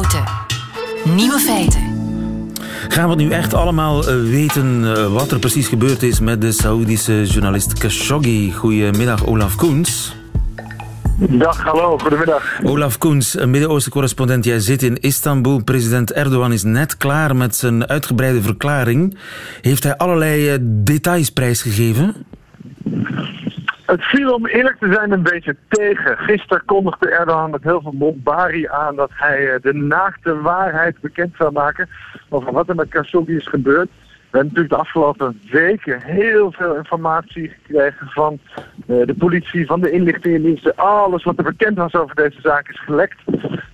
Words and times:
Houten. 0.00 0.24
Nieuwe 1.14 1.38
feiten. 1.38 1.80
Gaan 2.88 3.08
we 3.08 3.14
nu 3.14 3.30
echt 3.30 3.54
allemaal 3.54 4.08
eh, 4.08 4.14
weten 4.14 4.96
eh, 4.96 5.12
wat 5.12 5.30
er 5.30 5.38
precies 5.38 5.68
gebeurd 5.68 6.02
is 6.02 6.20
met 6.20 6.40
de 6.40 6.52
Saoedische 6.52 7.24
journalist 7.24 7.72
Khashoggi? 7.72 8.52
Goedemiddag, 8.52 9.26
Olaf 9.26 9.56
Koens. 9.56 10.16
Dag, 11.18 11.62
hallo, 11.62 11.98
goedemiddag. 11.98 12.60
Olaf 12.62 12.98
Koens, 12.98 13.34
Midden-Oosten-correspondent. 13.34 14.44
Jij 14.44 14.60
zit 14.60 14.82
in 14.82 15.00
Istanbul. 15.00 15.64
President 15.64 16.12
Erdogan 16.12 16.52
is 16.52 16.62
net 16.62 16.96
klaar 16.96 17.36
met 17.36 17.56
zijn 17.56 17.88
uitgebreide 17.88 18.42
verklaring. 18.42 19.16
Heeft 19.60 19.82
hij 19.82 19.96
allerlei 19.96 20.48
eh, 20.48 20.58
details 20.62 21.30
prijsgegeven? 21.30 22.14
Het 23.90 24.04
viel 24.04 24.34
om 24.34 24.46
eerlijk 24.46 24.78
te 24.78 24.92
zijn 24.92 25.12
een 25.12 25.22
beetje 25.22 25.56
tegen. 25.68 26.16
Gisteren 26.16 26.64
kondigde 26.64 27.10
Erdogan 27.10 27.50
met 27.50 27.62
heel 27.62 27.80
veel 27.80 27.94
bombarie 27.94 28.70
aan 28.70 28.96
dat 28.96 29.10
hij 29.14 29.52
eh, 29.52 29.62
de 29.62 29.74
naakte 29.74 30.40
waarheid 30.40 31.00
bekend 31.00 31.34
zou 31.36 31.52
maken 31.52 31.88
over 32.28 32.52
wat 32.52 32.68
er 32.68 32.74
met 32.74 32.88
Khashoggi 32.88 33.36
is 33.36 33.46
gebeurd. 33.46 33.88
We 33.88 34.38
hebben 34.38 34.46
natuurlijk 34.46 34.74
de 34.74 34.80
afgelopen 34.80 35.40
weken 35.50 36.02
heel 36.02 36.52
veel 36.52 36.76
informatie 36.76 37.48
gekregen 37.48 38.06
van 38.06 38.38
uh, 38.86 39.06
de 39.06 39.14
politie, 39.14 39.66
van 39.66 39.80
de 39.80 39.90
inlichtingendiensten. 39.90 40.76
Alles 40.76 41.24
wat 41.24 41.38
er 41.38 41.44
bekend 41.44 41.76
was 41.76 41.94
over 41.94 42.14
deze 42.14 42.40
zaak 42.40 42.68
is 42.68 42.80
gelekt. 42.80 43.18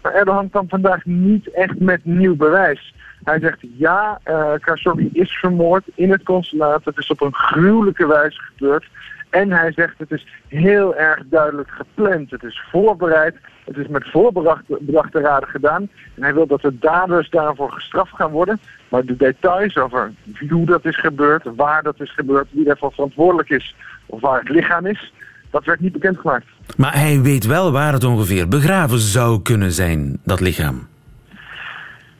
Maar 0.02 0.14
Erdogan 0.14 0.50
kwam 0.50 0.68
vandaag 0.68 1.04
niet 1.04 1.50
echt 1.50 1.78
met 1.78 2.04
nieuw 2.04 2.36
bewijs. 2.36 2.94
Hij 3.24 3.38
zegt 3.38 3.58
ja, 3.60 4.20
uh, 4.28 4.52
Khashoggi 4.60 5.10
is 5.12 5.32
vermoord 5.32 5.84
in 5.94 6.10
het 6.10 6.22
consulaat. 6.22 6.84
Het 6.84 6.98
is 6.98 7.10
op 7.10 7.20
een 7.20 7.34
gruwelijke 7.34 8.06
wijze 8.06 8.40
gebeurd. 8.40 8.86
En 9.30 9.50
hij 9.50 9.72
zegt 9.72 9.98
het 9.98 10.10
is 10.10 10.26
heel 10.48 10.96
erg 10.96 11.22
duidelijk 11.24 11.70
gepland. 11.70 12.30
Het 12.30 12.42
is 12.42 12.62
voorbereid. 12.70 13.36
Het 13.64 13.76
is 13.76 13.86
met 13.86 14.10
voorbedachte 14.10 15.20
raden 15.20 15.48
gedaan. 15.48 15.88
En 16.14 16.22
hij 16.22 16.34
wil 16.34 16.46
dat 16.46 16.60
de 16.60 16.78
daders 16.78 17.30
daarvoor 17.30 17.72
gestraft 17.72 18.14
gaan 18.14 18.30
worden. 18.30 18.60
Maar 18.88 19.04
de 19.04 19.16
details 19.16 19.76
over 19.76 20.12
hoe 20.48 20.66
dat 20.66 20.84
is 20.84 21.00
gebeurd, 21.00 21.44
waar 21.56 21.82
dat 21.82 22.00
is 22.00 22.14
gebeurd, 22.14 22.46
wie 22.50 22.64
daarvoor 22.64 22.92
verantwoordelijk 22.92 23.50
is 23.50 23.74
of 24.06 24.20
waar 24.20 24.38
het 24.38 24.48
lichaam 24.48 24.86
is, 24.86 25.12
dat 25.50 25.64
werd 25.64 25.80
niet 25.80 25.92
bekendgemaakt. 25.92 26.46
Maar 26.76 26.94
hij 26.94 27.20
weet 27.20 27.46
wel 27.46 27.72
waar 27.72 27.92
het 27.92 28.04
ongeveer 28.04 28.48
begraven 28.48 28.98
zou 28.98 29.42
kunnen 29.42 29.72
zijn, 29.72 30.18
dat 30.24 30.40
lichaam. 30.40 30.88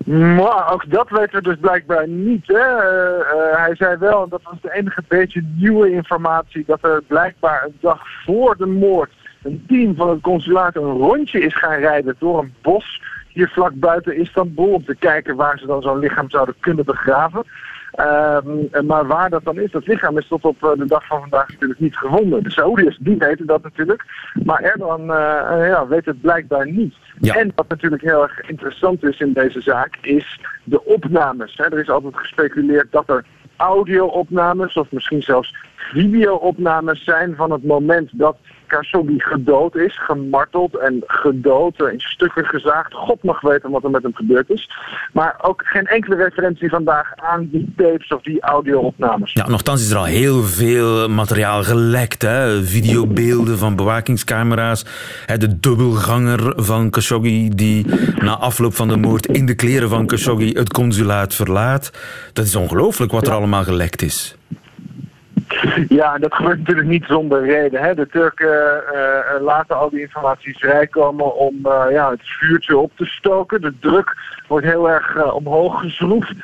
Maar 0.06 0.72
ook 0.72 0.90
dat 0.90 1.10
weten 1.10 1.34
we 1.34 1.42
dus 1.42 1.56
blijkbaar 1.60 2.08
niet. 2.08 2.46
Hè? 2.46 2.54
Uh, 2.54 3.18
uh, 3.18 3.56
hij 3.56 3.74
zei 3.74 3.96
wel, 3.96 4.22
en 4.22 4.28
dat 4.28 4.42
was 4.42 4.60
de 4.60 4.74
enige 4.74 5.02
beetje 5.08 5.42
nieuwe 5.56 5.90
informatie, 5.90 6.64
dat 6.66 6.84
er 6.84 7.02
blijkbaar 7.06 7.64
een 7.64 7.76
dag 7.80 8.00
voor 8.24 8.56
de 8.56 8.66
moord 8.66 9.10
een 9.42 9.64
team 9.68 9.94
van 9.94 10.08
het 10.08 10.20
consulaat 10.20 10.76
een 10.76 10.82
rondje 10.82 11.40
is 11.40 11.56
gaan 11.56 11.78
rijden 11.78 12.16
door 12.18 12.38
een 12.38 12.54
bos 12.62 13.02
hier 13.28 13.48
vlak 13.48 13.72
buiten 13.74 14.16
Istanbul 14.16 14.72
om 14.72 14.84
te 14.84 14.96
kijken 14.96 15.36
waar 15.36 15.58
ze 15.58 15.66
dan 15.66 15.82
zo'n 15.82 15.98
lichaam 15.98 16.30
zouden 16.30 16.54
kunnen 16.60 16.84
begraven. 16.84 17.44
Um, 18.00 18.86
maar 18.86 19.06
waar 19.06 19.30
dat 19.30 19.44
dan 19.44 19.58
is, 19.58 19.70
dat 19.70 19.86
lichaam 19.86 20.18
is 20.18 20.28
tot 20.28 20.44
op 20.44 20.62
uh, 20.62 20.70
de 20.72 20.86
dag 20.86 21.06
van 21.06 21.20
vandaag 21.20 21.48
natuurlijk 21.48 21.80
niet 21.80 21.96
gevonden. 21.96 22.42
De 22.42 22.50
Saoediërs, 22.50 22.98
die 23.00 23.16
weten 23.16 23.46
dat 23.46 23.62
natuurlijk. 23.62 24.04
Maar 24.44 24.60
Erdogan 24.60 25.00
uh, 25.00 25.68
ja, 25.68 25.86
weet 25.86 26.04
het 26.04 26.20
blijkbaar 26.20 26.70
niet. 26.70 26.94
Ja. 27.20 27.34
En 27.34 27.52
wat 27.54 27.68
natuurlijk 27.68 28.02
heel 28.02 28.22
erg 28.22 28.40
interessant 28.40 29.04
is 29.04 29.18
in 29.18 29.32
deze 29.32 29.60
zaak, 29.60 29.96
is 30.00 30.40
de 30.64 30.84
opnames. 30.84 31.56
Hè. 31.56 31.64
Er 31.64 31.78
is 31.78 31.90
altijd 31.90 32.16
gespeculeerd 32.16 32.92
dat 32.92 33.08
er 33.08 33.24
audio-opnames 33.56 34.74
of 34.74 34.92
misschien 34.92 35.22
zelfs 35.22 35.54
video-opnames 35.76 37.04
zijn 37.04 37.34
van 37.36 37.50
het 37.50 37.64
moment 37.64 38.10
dat 38.12 38.36
Khashoggi 38.66 39.18
gedood 39.18 39.76
is, 39.76 39.98
gemarteld 39.98 40.76
en 40.78 41.02
gedood, 41.06 41.80
in 41.80 42.00
stukken 42.00 42.44
gezaagd. 42.44 42.94
God 42.94 43.22
mag 43.22 43.40
weten 43.40 43.70
wat 43.70 43.84
er 43.84 43.90
met 43.90 44.02
hem 44.02 44.14
gebeurd 44.14 44.50
is. 44.50 44.70
Maar 45.12 45.36
ook 45.42 45.62
geen 45.64 45.86
enkele 45.86 46.16
referentie 46.16 46.68
vandaag 46.68 47.12
aan 47.16 47.48
die 47.52 47.72
tapes 47.76 48.08
of 48.08 48.22
die 48.22 48.40
audio-opnames. 48.40 49.32
Ja, 49.32 49.48
nogthans 49.48 49.82
is 49.82 49.90
er 49.90 49.96
al 49.96 50.04
heel 50.04 50.42
veel 50.42 51.08
materiaal 51.08 51.62
gelekt. 51.62 52.22
Hè? 52.22 52.64
Videobeelden 52.64 53.58
van 53.58 53.76
bewakingscamera's. 53.76 54.84
De 55.36 55.60
dubbelganger 55.60 56.52
van 56.56 56.90
Khashoggi 56.90 57.48
die 57.54 57.86
na 58.18 58.36
afloop 58.36 58.74
van 58.74 58.88
de 58.88 58.96
moord 58.96 59.26
in 59.26 59.46
de 59.46 59.54
kleren 59.54 59.88
van 59.88 60.06
Khashoggi 60.06 60.52
het 60.52 60.72
consulaat 60.72 61.34
verlaat. 61.34 61.90
Dat 62.32 62.44
is 62.44 62.56
ongelooflijk 62.56 63.12
wat 63.12 63.26
er 63.26 63.32
allemaal 63.32 63.64
gelekt 63.64 64.02
is. 64.02 64.35
Ja, 65.88 66.18
dat 66.18 66.34
gebeurt 66.34 66.58
natuurlijk 66.58 66.88
niet 66.88 67.04
zonder 67.04 67.44
reden. 67.44 67.82
Hè. 67.82 67.94
De 67.94 68.06
Turken 68.06 68.82
uh, 68.92 69.42
laten 69.42 69.76
al 69.76 69.90
die 69.90 70.00
informatie 70.00 70.58
vrijkomen 70.58 71.36
om 71.36 71.54
uh, 71.64 71.84
ja, 71.90 72.10
het 72.10 72.20
vuurtje 72.22 72.76
op 72.76 72.92
te 72.96 73.04
stoken. 73.04 73.60
De 73.60 73.74
druk 73.80 74.16
wordt 74.48 74.66
heel 74.66 74.90
erg 74.90 75.32
omhoog 75.32 75.80
geschroefd. 75.80 76.34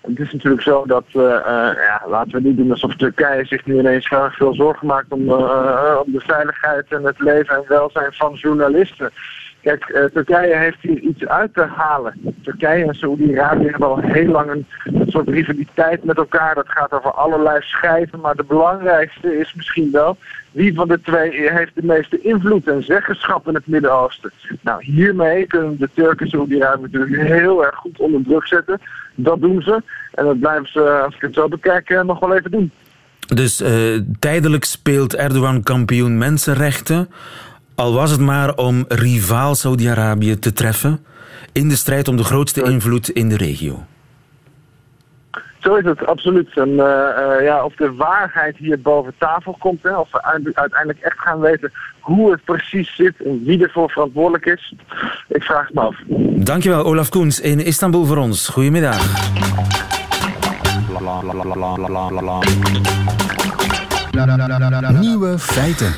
Het 0.00 0.18
is 0.18 0.32
natuurlijk 0.32 0.62
zo 0.62 0.84
dat, 0.86 1.04
ja, 1.12 2.02
laten 2.06 2.32
we 2.32 2.40
niet 2.40 2.56
doen 2.56 2.70
alsof 2.70 2.96
Turkije 2.96 3.44
zich 3.44 3.66
nu 3.66 3.78
ineens 3.78 4.08
erg 4.08 4.36
veel 4.36 4.54
zorgen 4.54 4.86
maakt 4.86 5.12
om, 5.12 5.20
om 5.30 6.12
de 6.12 6.20
veiligheid 6.20 6.86
en 6.88 7.04
het 7.04 7.20
leven 7.20 7.56
en 7.56 7.64
welzijn 7.68 8.12
van 8.12 8.34
journalisten. 8.34 9.10
Kijk, 9.60 9.88
uh, 9.88 10.04
Turkije 10.04 10.56
heeft 10.56 10.78
hier 10.80 10.98
iets 10.98 11.26
uit 11.26 11.54
te 11.54 11.62
halen. 11.62 12.34
Turkije 12.42 12.84
en 12.84 12.94
Saoedi-Arabië 12.94 13.68
hebben 13.68 13.88
al 13.88 13.98
heel 14.00 14.30
lang 14.30 14.50
een, 14.50 14.66
soort 15.06 15.28
rivaliteit 15.28 16.04
met 16.04 16.16
elkaar. 16.16 16.54
Dat 16.54 16.68
gaat 16.68 16.92
over 16.92 17.10
allerlei 17.10 17.60
schijven. 17.60 18.20
Maar 18.20 18.34
de 18.34 18.44
belangrijkste 18.44 19.38
is 19.38 19.54
misschien 19.54 19.90
wel... 19.90 20.16
wie 20.50 20.74
van 20.74 20.88
de 20.88 21.00
twee 21.00 21.52
heeft 21.52 21.74
de 21.74 21.84
meeste 21.84 22.20
invloed 22.20 22.68
en 22.68 22.82
zeggenschap 22.82 23.48
in 23.48 23.54
het 23.54 23.66
Midden-Oosten. 23.66 24.32
Nou, 24.60 24.84
hiermee 24.84 25.46
kunnen 25.46 25.78
de 25.78 25.88
Turken 25.94 26.24
en 26.24 26.30
Saoedi-Arabië 26.30 26.82
natuurlijk 26.82 27.22
heel 27.22 27.64
erg 27.64 27.76
goed 27.76 27.98
onder 27.98 28.22
druk 28.22 28.46
zetten. 28.46 28.80
Dat 29.14 29.40
doen 29.40 29.62
ze. 29.62 29.82
En 30.14 30.24
dat 30.24 30.40
blijven 30.40 30.70
ze, 30.72 30.80
als 30.80 31.14
ik 31.14 31.20
het 31.20 31.34
zo 31.34 31.48
bekijk, 31.48 31.90
eh, 31.90 32.02
nog 32.02 32.18
wel 32.18 32.36
even 32.36 32.50
doen. 32.50 32.70
Dus 33.34 33.60
uh, 33.60 34.00
tijdelijk 34.18 34.64
speelt 34.64 35.14
Erdogan 35.14 35.62
kampioen 35.62 36.18
mensenrechten 36.18 37.08
al 37.78 37.92
was 37.92 38.10
het 38.10 38.20
maar 38.20 38.54
om 38.54 38.84
rivaal 38.88 39.54
Saudi-Arabië 39.54 40.38
te 40.38 40.52
treffen 40.52 41.04
in 41.52 41.68
de 41.68 41.76
strijd 41.76 42.08
om 42.08 42.16
de 42.16 42.24
grootste 42.24 42.62
invloed 42.62 43.08
in 43.08 43.28
de 43.28 43.36
regio. 43.36 43.86
Zo 45.58 45.74
is 45.74 45.84
het, 45.84 46.06
absoluut. 46.06 46.48
En 46.54 46.68
uh, 46.68 46.76
uh, 46.76 47.44
ja, 47.44 47.64
of 47.64 47.74
de 47.74 47.94
waarheid 47.94 48.56
hier 48.56 48.80
boven 48.80 49.14
tafel 49.18 49.56
komt, 49.58 49.82
hè, 49.82 49.96
of 49.96 50.10
we 50.10 50.22
uiteindelijk 50.54 50.98
echt 50.98 51.18
gaan 51.18 51.40
weten 51.40 51.72
hoe 52.00 52.30
het 52.30 52.44
precies 52.44 52.94
zit 52.94 53.14
en 53.24 53.44
wie 53.44 53.62
ervoor 53.62 53.90
verantwoordelijk 53.90 54.46
is, 54.46 54.74
ik 55.28 55.42
vraag 55.42 55.66
het 55.66 55.74
me 55.74 55.80
af. 55.80 55.96
Dankjewel, 56.44 56.84
Olaf 56.84 57.08
Koens 57.08 57.40
in 57.40 57.60
Istanbul 57.60 58.04
voor 58.04 58.16
ons. 58.16 58.48
Goedemiddag. 58.48 59.26
Nieuwe 65.00 65.38
feiten. 65.38 65.94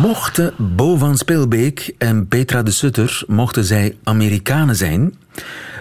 Mochten 0.00 0.52
Bo 0.56 0.96
van 0.96 1.16
Speelbeek 1.16 1.94
en 1.98 2.28
Petra 2.28 2.62
de 2.62 2.70
Sutter 2.70 3.22
mochten 3.26 3.64
zij 3.64 3.96
Amerikanen 4.04 4.76
zijn, 4.76 5.14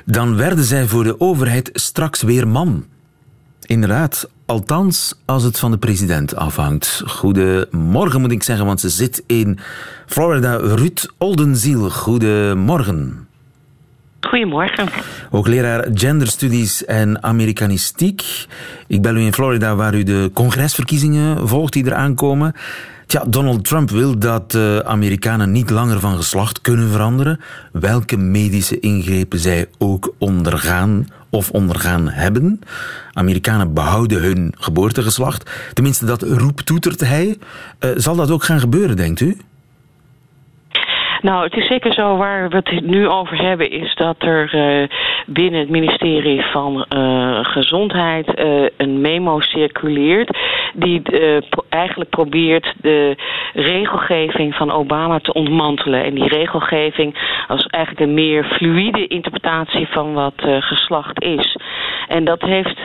dan 0.05 0.35
werden 0.35 0.63
zij 0.63 0.87
voor 0.87 1.03
de 1.03 1.19
overheid 1.19 1.69
straks 1.73 2.21
weer 2.21 2.47
man. 2.47 2.85
Inderdaad, 3.61 4.29
althans 4.45 5.13
als 5.25 5.43
het 5.43 5.59
van 5.59 5.71
de 5.71 5.77
president 5.77 6.35
afhangt. 6.35 7.03
Goedemorgen 7.05 8.21
moet 8.21 8.31
ik 8.31 8.43
zeggen, 8.43 8.65
want 8.65 8.79
ze 8.79 8.89
zit 8.89 9.23
in 9.27 9.59
Florida. 10.05 10.55
Ruud 10.55 11.09
Oldenziel, 11.17 11.89
goedemorgen. 11.89 13.27
Goedemorgen. 14.31 14.87
Hoogleraar 15.29 15.87
genderstudies 15.93 16.85
en 16.85 17.23
Amerikanistiek. 17.23 18.45
Ik 18.87 19.01
ben 19.01 19.17
u 19.17 19.19
in 19.19 19.33
Florida 19.33 19.75
waar 19.75 19.93
u 19.93 20.03
de 20.03 20.31
congresverkiezingen 20.33 21.47
volgt 21.47 21.73
die 21.73 21.85
eraan 21.85 22.15
komen. 22.15 22.53
Tja, 23.05 23.23
Donald 23.27 23.65
Trump 23.65 23.89
wil 23.89 24.19
dat 24.19 24.53
uh, 24.53 24.77
Amerikanen 24.77 25.51
niet 25.51 25.69
langer 25.69 25.99
van 25.99 26.15
geslacht 26.15 26.61
kunnen 26.61 26.89
veranderen. 26.89 27.39
Welke 27.71 28.17
medische 28.17 28.79
ingrepen 28.79 29.39
zij 29.39 29.65
ook 29.77 30.13
ondergaan 30.17 31.07
of 31.29 31.49
ondergaan 31.49 32.09
hebben. 32.09 32.59
Amerikanen 33.13 33.73
behouden 33.73 34.21
hun 34.21 34.53
geboortegeslacht. 34.57 35.49
Tenminste, 35.73 36.05
dat 36.05 36.21
roeptoetert 36.21 36.99
hij. 36.99 37.37
Uh, 37.79 37.91
zal 37.95 38.15
dat 38.15 38.31
ook 38.31 38.43
gaan 38.43 38.59
gebeuren, 38.59 38.95
denkt 38.95 39.19
u? 39.19 39.37
Nou, 41.21 41.43
het 41.43 41.57
is 41.57 41.67
zeker 41.67 41.93
zo 41.93 42.17
waar 42.17 42.49
we 42.49 42.55
het 42.55 42.85
nu 42.85 43.07
over 43.07 43.41
hebben, 43.41 43.71
is 43.71 43.95
dat 43.95 44.15
er 44.19 44.55
uh, 44.55 44.87
binnen 45.25 45.59
het 45.59 45.69
ministerie 45.69 46.41
van 46.41 46.85
uh, 46.89 47.39
Gezondheid 47.41 48.39
uh, 48.39 48.65
een 48.77 49.01
memo 49.01 49.39
circuleert 49.39 50.37
die 50.73 51.01
eigenlijk 51.69 52.09
probeert 52.09 52.73
de 52.81 53.15
regelgeving 53.53 54.55
van 54.55 54.71
Obama 54.71 55.19
te 55.19 55.33
ontmantelen. 55.33 56.03
En 56.03 56.13
die 56.13 56.27
regelgeving 56.27 57.43
als 57.47 57.65
eigenlijk 57.65 58.05
een 58.05 58.13
meer 58.13 58.43
fluïde 58.43 59.07
interpretatie 59.07 59.87
van 59.87 60.13
wat 60.13 60.33
geslacht 60.59 61.23
is. 61.23 61.57
En 62.07 62.23
dat 62.23 62.41
heeft, 62.41 62.79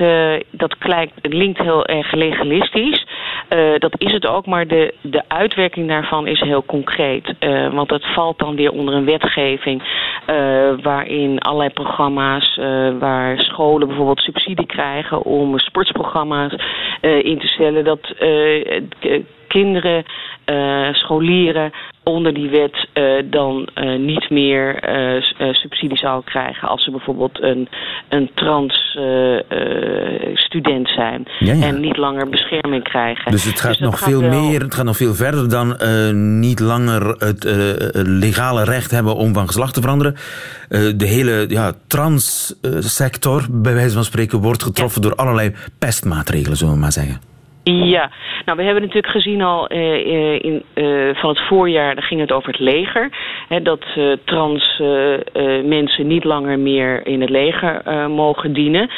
dat 0.51 0.79
klinkt, 0.79 1.13
linkt 1.23 1.59
heel 1.59 1.87
erg 1.87 2.13
legalistisch. 2.13 3.07
Dat 3.79 3.95
is 3.99 4.13
het 4.13 4.27
ook, 4.27 4.47
maar 4.47 4.67
de, 4.67 4.95
de 5.03 5.23
uitwerking 5.29 5.89
daarvan 5.89 6.27
is 6.27 6.41
heel 6.41 6.65
concreet. 6.65 7.35
want 7.73 7.89
dat 7.89 8.05
valt 8.05 8.39
dan 8.39 8.57
weer 8.57 8.71
onder 8.71 8.95
een 8.95 9.05
wetgeving 9.05 9.83
waarin 10.83 11.39
allerlei 11.39 11.71
programma's, 11.71 12.57
waar 12.99 13.41
scholen 13.41 13.87
bijvoorbeeld 13.89 14.21
subsidie 14.21 14.67
krijgen 14.67 15.23
om 15.23 15.59
sportsprogramma's 15.59 16.53
in 17.01 17.39
te 17.39 17.47
stellen, 17.47 17.85
dat 17.85 18.15
kinderen, 19.49 20.05
scholieren 20.93 21.73
onder 22.09 22.35
die 22.35 22.51
wet 22.51 22.89
uh, 22.95 23.23
dan 23.31 23.69
uh, 23.75 23.99
niet 23.99 24.31
meer 24.31 24.79
subsidie 25.53 25.97
zou 25.97 26.25
krijgen 26.25 26.69
als 26.69 26.85
ze 26.85 26.91
bijvoorbeeld 26.91 27.43
een, 27.43 27.69
een 28.09 28.31
trans 28.35 28.99
student 30.35 30.89
zijn 30.89 31.25
ja, 31.39 31.53
ja. 31.53 31.67
en 31.67 31.81
niet 31.81 31.97
langer 31.97 32.29
bescherming 32.29 32.83
krijgen. 32.83 33.31
Dus 33.31 33.45
het 33.45 33.61
gaat 33.61 33.71
dus 33.71 33.81
nog 33.81 33.99
veel 33.99 34.21
wel... 34.21 34.41
meer, 34.41 34.61
het 34.61 34.75
gaat 34.75 34.85
nog 34.85 34.97
veel 34.97 35.15
verder 35.15 35.49
dan 35.49 35.77
niet 36.39 36.61
langer 36.61 37.09
het 37.09 37.45
legale 38.07 38.65
recht 38.65 38.91
hebben 38.91 39.17
om 39.17 39.35
van 39.35 39.47
geslacht 39.47 39.75
te 39.75 39.81
veranderen. 39.81 40.15
de 40.97 41.07
hele 41.07 41.45
ja, 41.49 41.73
transsector, 41.87 43.47
bij 43.51 43.75
wijze 43.75 43.95
van 43.95 44.05
spreken, 44.05 44.41
wordt 44.41 44.63
getroffen 44.63 45.03
ja. 45.03 45.09
door 45.09 45.17
allerlei 45.17 45.55
pestmaatregelen, 45.79 46.57
zullen 46.57 46.75
we 46.75 46.81
maar 46.81 46.93
zeggen. 46.93 47.36
Ja, 47.73 48.11
nou 48.45 48.59
we 48.59 48.65
hebben 48.65 48.83
natuurlijk 48.83 49.13
gezien 49.13 49.43
al 49.43 49.73
uh, 49.73 50.45
in, 50.45 50.63
uh, 50.75 51.15
van 51.15 51.31
het 51.31 51.41
voorjaar, 51.41 51.95
daar 51.95 52.05
ging 52.05 52.21
het 52.21 52.33
over 52.33 52.49
het 52.53 52.61
leger. 52.61 53.11
Hè, 53.49 53.63
dat 53.63 53.85
trans 54.25 54.83
mensen 55.65 56.07
niet 56.07 56.25
langer 56.25 56.59
meer 56.59 57.07
in 57.07 57.21
het 57.21 57.31
leger 57.31 57.83
mogen 58.11 58.53
dienen. 58.53 58.91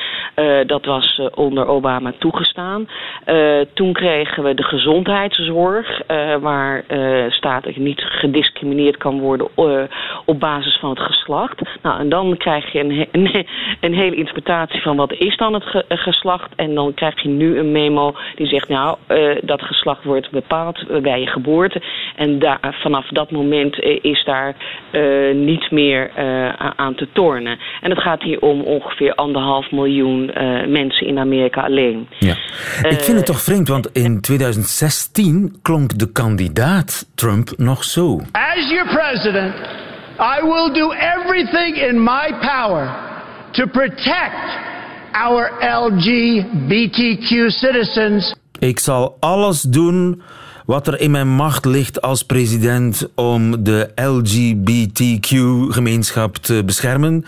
dat 0.66 0.84
was 0.84 1.20
onder 1.34 1.66
Obama 1.66 2.12
toegestaan. 2.18 2.88
toen 3.74 3.92
kregen 3.92 4.42
we 4.42 4.54
de 4.54 4.62
gezondheidszorg, 4.62 6.02
waar 6.40 6.84
staat 7.28 7.76
niet 7.76 8.00
gediscrimineerd 8.00 8.96
kan 8.96 9.20
worden 9.20 9.48
op 10.24 10.40
basis 10.40 10.76
van 10.76 10.90
het 10.90 11.00
geslacht. 11.00 11.60
Nou, 11.82 12.00
en 12.00 12.08
dan 12.08 12.36
krijg 12.36 12.72
je 12.72 12.80
een, 13.12 13.46
een, 13.80 13.94
hele 13.94 14.16
interpretatie 14.16 14.82
van 14.82 14.96
wat 14.96 15.12
is 15.12 15.36
dan 15.36 15.54
het 15.54 15.64
ge 15.64 15.84
geslacht. 15.88 16.54
En 16.56 16.74
dan 16.74 16.94
krijg 16.94 17.22
je 17.22 17.28
nu 17.28 17.58
een 17.58 17.72
memo 17.72 18.14
die 18.34 18.46
zegt 18.46 18.57
nou, 18.66 18.96
uh, 19.08 19.36
dat 19.42 19.62
geslacht 19.62 20.04
wordt 20.04 20.30
bepaald 20.30 21.02
bij 21.02 21.20
je 21.20 21.26
geboorte. 21.26 21.82
En 22.16 22.38
daar, 22.38 22.76
vanaf 22.82 23.08
dat 23.08 23.30
moment 23.30 23.78
uh, 23.78 23.98
is 24.02 24.24
daar 24.24 24.54
uh, 24.92 25.34
niet 25.34 25.70
meer 25.70 26.10
aan 26.76 26.94
te 26.94 27.08
tornen. 27.12 27.58
En 27.80 27.90
het 27.90 28.00
gaat 28.00 28.22
hier 28.22 28.40
om 28.40 28.62
ongeveer 28.62 29.14
anderhalf 29.14 29.70
miljoen 29.70 30.30
mensen 30.66 31.06
in 31.06 31.18
Amerika 31.18 31.60
alleen. 31.60 32.08
Ja. 32.18 32.34
Ik 32.82 33.00
vind 33.00 33.16
het 33.16 33.26
toch 33.26 33.42
vreemd, 33.42 33.68
want 33.68 33.92
in 33.92 34.20
2016 34.20 35.58
klonk 35.62 35.98
de 35.98 36.12
kandidaat 36.12 37.10
Trump 37.14 37.50
nog 37.56 37.84
zo. 37.84 38.20
As 38.32 38.70
your 38.70 38.88
president, 38.88 39.54
I 40.18 40.40
will 40.42 40.72
do 40.72 40.92
everything 40.92 41.76
in 41.76 42.02
my 42.02 42.34
power 42.40 42.90
to 43.52 43.66
protect 43.66 44.58
our 45.14 45.50
LGBTQ 45.60 47.50
citizens 47.50 48.34
ik 48.58 48.78
zal 48.78 49.16
alles 49.20 49.62
doen 49.62 50.22
wat 50.66 50.86
er 50.86 51.00
in 51.00 51.10
mijn 51.10 51.28
macht 51.28 51.64
ligt 51.64 52.02
als 52.02 52.22
president 52.22 53.10
om 53.14 53.64
de 53.64 53.90
LGBTQ-gemeenschap 53.94 56.36
te 56.36 56.62
beschermen. 56.64 57.24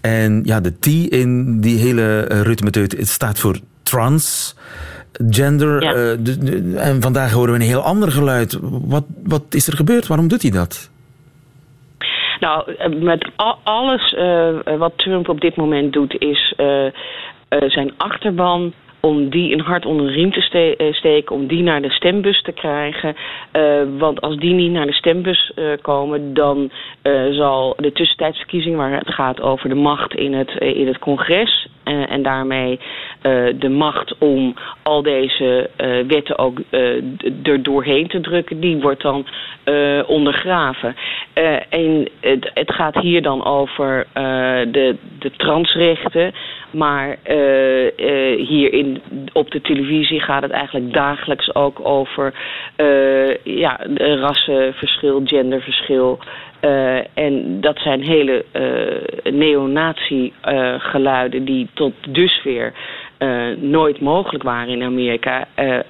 En 0.00 0.40
ja, 0.44 0.60
de 0.60 0.78
T 0.78 0.86
in 1.12 1.60
die 1.60 1.78
hele 1.78 2.28
uh, 2.32 2.44
het 2.72 3.08
staat 3.08 3.38
voor 3.38 3.58
trans. 3.82 4.56
Gender. 5.30 5.82
Ja. 5.82 5.94
Uh, 5.94 6.86
en 6.86 7.02
vandaag 7.02 7.32
horen 7.32 7.52
we 7.52 7.58
een 7.58 7.66
heel 7.66 7.82
ander 7.82 8.10
geluid. 8.10 8.58
Wat, 8.62 9.04
wat 9.24 9.42
is 9.50 9.66
er 9.66 9.76
gebeurd? 9.76 10.06
Waarom 10.06 10.28
doet 10.28 10.42
hij 10.42 10.50
dat? 10.50 10.90
Nou, 12.40 12.74
eh, 12.74 13.02
met 13.02 13.30
alles 13.62 14.12
uh, 14.12 14.58
wat 14.78 14.92
Trump 14.96 15.28
op 15.28 15.40
dit 15.40 15.56
moment 15.56 15.92
doet, 15.92 16.16
is 16.18 16.54
uh, 16.56 16.86
zijn 17.48 17.92
achterban 17.96 18.72
om 19.00 19.28
die 19.28 19.52
een 19.52 19.60
hart 19.60 19.86
onder 19.86 20.06
de 20.06 20.12
riem 20.12 20.32
te 20.32 20.76
eh, 20.76 20.92
steken, 20.92 21.34
om 21.34 21.46
die 21.46 21.62
naar 21.62 21.82
de 21.82 21.90
stembus 21.90 22.42
te 22.42 22.52
krijgen. 22.52 23.16
Uh, 23.52 23.82
want 23.98 24.20
als 24.20 24.36
die 24.36 24.54
niet 24.54 24.70
naar 24.70 24.86
de 24.86 24.92
stembus 24.92 25.52
uh, 25.56 25.72
komen, 25.82 26.34
dan 26.34 26.70
zal 27.30 27.74
de 27.76 27.92
tussentijdsverkiezing, 27.92 28.76
waar 28.76 28.92
het 28.92 29.14
gaat 29.14 29.40
over 29.40 29.68
de 29.68 29.74
macht 29.74 30.14
in 30.14 30.34
het, 30.34 30.50
in 30.50 30.86
het 30.86 30.98
congres 30.98 31.68
en 31.84 32.22
daarmee 32.22 32.80
de 33.58 33.68
macht 33.68 34.18
om 34.18 34.54
al 34.82 35.02
deze 35.02 35.70
wetten 36.06 36.38
ook 36.38 36.58
er 37.42 37.62
doorheen 37.62 38.08
te 38.08 38.20
drukken, 38.20 38.60
die 38.60 38.76
wordt 38.76 39.02
dan 39.02 39.26
ondergraven. 40.06 40.96
en 41.68 42.08
het, 42.20 42.50
het, 42.54 42.72
gaat 42.72 43.00
hier 43.00 43.22
dan 43.22 43.44
over 43.44 44.06
de, 44.70 44.96
de 45.18 45.30
transrechten. 45.30 46.32
Maar 46.70 47.16
hier 48.36 48.72
in, 48.72 49.02
op 49.32 49.50
de 49.50 49.60
televisie 49.60 50.20
gaat 50.20 50.42
het 50.42 50.50
eigenlijk 50.50 50.92
dagelijks 50.92 51.54
ook 51.54 51.80
over 51.82 52.34
ja, 53.44 53.80
rassenverschil, 53.96 55.20
genderverschil. 55.24 56.18
En 57.14 57.60
dat 57.60 57.78
zijn 57.78 58.02
hele 58.02 58.44
neonazi-geluiden 59.22 61.44
die 61.44 61.68
tot 61.74 61.92
dusver 62.08 62.72
nooit 63.60 64.00
mogelijk 64.00 64.42
waren 64.42 64.68
in 64.68 64.82
Amerika. 64.82 65.46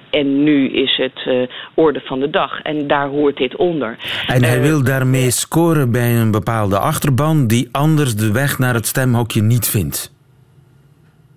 en 0.09 0.43
nu 0.43 0.69
is 0.69 0.97
het 0.97 1.49
orde 1.73 1.99
van 1.99 2.19
de 2.19 2.29
dag. 2.29 2.61
En 2.61 2.87
daar 2.87 3.07
hoort 3.07 3.37
dit 3.37 3.55
onder. 3.55 3.97
En 4.27 4.43
hij 4.43 4.61
wil 4.61 4.83
daarmee 4.83 5.31
scoren 5.31 5.91
bij 5.91 6.15
een 6.15 6.31
bepaalde 6.31 6.77
achterban 6.77 7.47
die 7.47 7.69
anders 7.71 8.15
de 8.15 8.31
weg 8.31 8.59
naar 8.59 8.73
het 8.73 8.87
stemhokje 8.87 9.41
niet 9.41 9.67
vindt 9.67 10.19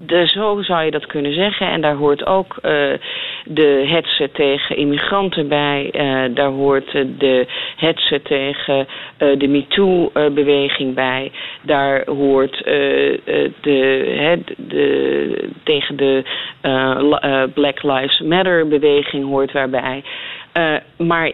de, 0.06 0.26
zo 0.26 0.62
zou 0.62 0.84
je 0.84 0.90
dat 0.90 1.06
kunnen 1.06 1.34
zeggen. 1.34 1.66
En 1.66 1.80
daar 1.80 1.94
hoort 1.94 2.26
ook 2.26 2.54
uh, 2.56 2.62
de 3.44 3.84
hetze 3.86 4.30
tegen 4.32 4.76
immigranten 4.76 5.48
bij. 5.48 5.90
Uh, 5.92 6.34
daar 6.34 6.50
hoort 6.50 6.92
de 7.18 7.46
hetze 7.76 8.22
tegen 8.22 8.86
de 9.16 9.48
MeToo-beweging 9.48 10.94
bij. 10.94 11.32
Daar 11.62 12.02
hoort 12.06 12.58
de, 12.64 14.40
de, 14.56 15.48
tegen 15.62 15.96
de 15.96 16.22
Black 17.54 17.82
Lives 17.82 18.20
Matter-beweging 18.20 19.24
hoort 19.24 19.52
waarbij. 19.52 20.02
maar 20.96 21.32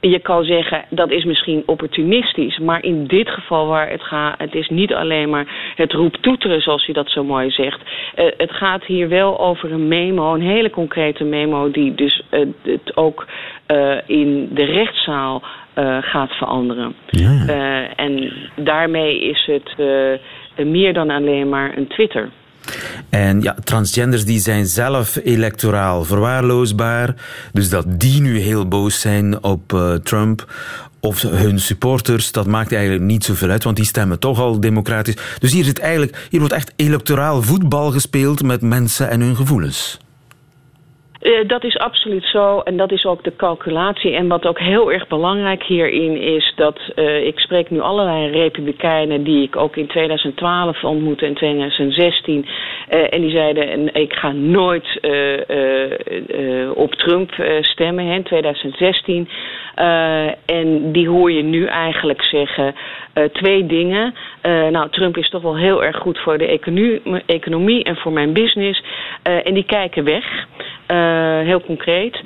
je 0.00 0.18
kan 0.18 0.44
zeggen 0.44 0.84
dat 0.88 1.10
is 1.10 1.24
misschien 1.24 1.62
opportunistisch, 1.66 2.58
maar 2.58 2.84
in 2.84 3.06
dit 3.06 3.28
geval 3.28 3.66
waar 3.66 3.90
het 3.90 4.02
gaat, 4.02 4.38
het 4.38 4.54
is 4.54 4.68
niet 4.68 4.94
alleen 4.94 5.30
maar 5.30 5.72
het 5.76 5.92
roeptoeteren 5.92 6.60
zoals 6.60 6.86
je 6.86 6.92
dat 6.92 7.10
zo 7.10 7.24
mooi 7.24 7.50
zegt. 7.50 7.80
Uh, 7.80 8.24
het 8.36 8.52
gaat 8.52 8.84
hier 8.84 9.08
wel 9.08 9.40
over 9.40 9.72
een 9.72 9.88
memo, 9.88 10.34
een 10.34 10.40
hele 10.40 10.70
concrete 10.70 11.24
memo 11.24 11.70
die 11.70 11.94
dus 11.94 12.22
uh, 12.30 12.46
het 12.62 12.96
ook 12.96 13.26
uh, 13.68 13.96
in 14.06 14.48
de 14.52 14.64
rechtszaal 14.64 15.42
gaat 16.00 16.32
veranderen. 16.32 16.94
Ja. 17.06 17.44
en 17.96 18.32
daarmee 18.56 19.20
is 19.20 19.46
het 19.46 19.76
meer 20.66 20.92
dan 20.92 21.10
alleen 21.10 21.48
maar 21.48 21.76
een 21.76 21.86
Twitter. 21.86 22.28
En 23.08 23.42
ja, 23.42 23.56
transgenders 23.64 24.24
die 24.24 24.40
zijn 24.40 24.66
zelf 24.66 25.18
electoraal 25.24 26.04
verwaarloosbaar. 26.04 27.14
Dus 27.52 27.68
dat 27.68 27.84
die 27.88 28.20
nu 28.20 28.38
heel 28.38 28.68
boos 28.68 29.00
zijn 29.00 29.42
op 29.42 29.72
uh, 29.72 29.94
Trump 29.94 30.52
of 31.00 31.22
hun 31.22 31.60
supporters, 31.60 32.32
dat 32.32 32.46
maakt 32.46 32.72
eigenlijk 32.72 33.04
niet 33.04 33.24
zoveel 33.24 33.50
uit, 33.50 33.64
want 33.64 33.76
die 33.76 33.84
stemmen 33.84 34.18
toch 34.18 34.38
al 34.38 34.60
democratisch. 34.60 35.16
Dus 35.38 35.52
hier, 35.52 35.64
zit 35.64 35.78
eigenlijk, 35.78 36.26
hier 36.30 36.40
wordt 36.40 36.54
echt 36.54 36.72
electoraal 36.76 37.42
voetbal 37.42 37.90
gespeeld 37.90 38.42
met 38.42 38.62
mensen 38.62 39.10
en 39.10 39.20
hun 39.20 39.36
gevoelens. 39.36 39.98
Uh, 41.20 41.38
dat 41.46 41.64
is 41.64 41.78
absoluut 41.78 42.24
zo 42.24 42.60
en 42.60 42.76
dat 42.76 42.92
is 42.92 43.04
ook 43.04 43.24
de 43.24 43.36
calculatie. 43.36 44.14
En 44.14 44.28
wat 44.28 44.46
ook 44.46 44.58
heel 44.58 44.92
erg 44.92 45.06
belangrijk 45.08 45.62
hierin 45.62 46.20
is 46.20 46.52
dat 46.56 46.78
uh, 46.96 47.26
ik 47.26 47.38
spreek 47.38 47.70
nu 47.70 47.80
allerlei 47.80 48.30
republikeinen 48.30 49.22
die 49.22 49.42
ik 49.42 49.56
ook 49.56 49.76
in 49.76 49.86
2012 49.86 50.84
ontmoette 50.84 51.26
en 51.26 51.34
2016. 51.34 52.46
Uh, 52.90 53.14
en 53.14 53.20
die 53.20 53.30
zeiden: 53.30 53.94
Ik 53.94 54.12
ga 54.12 54.32
nooit 54.32 55.00
op 56.74 56.94
Trump 56.94 57.32
stemmen 57.60 58.04
in 58.04 58.22
2016. 58.22 59.28
en 60.46 60.92
die 60.92 61.08
hoor 61.08 61.32
je 61.32 61.42
nu 61.42 61.66
eigenlijk 61.66 62.24
zeggen 62.24 62.74
twee 63.32 63.66
dingen. 63.66 64.14
nou, 64.70 64.90
Trump 64.90 65.16
is 65.16 65.30
toch 65.30 65.42
wel 65.42 65.56
heel 65.56 65.84
erg 65.84 65.96
goed 65.96 66.18
voor 66.18 66.38
de 66.38 66.46
economie, 66.46 67.02
economie 67.26 67.84
en 67.84 67.96
voor 67.96 68.12
mijn 68.12 68.32
business. 68.32 68.82
en 69.22 69.54
die 69.54 69.64
kijken 69.64 70.04
weg. 70.04 70.46
Heel 71.44 71.60
concreet. 71.60 72.20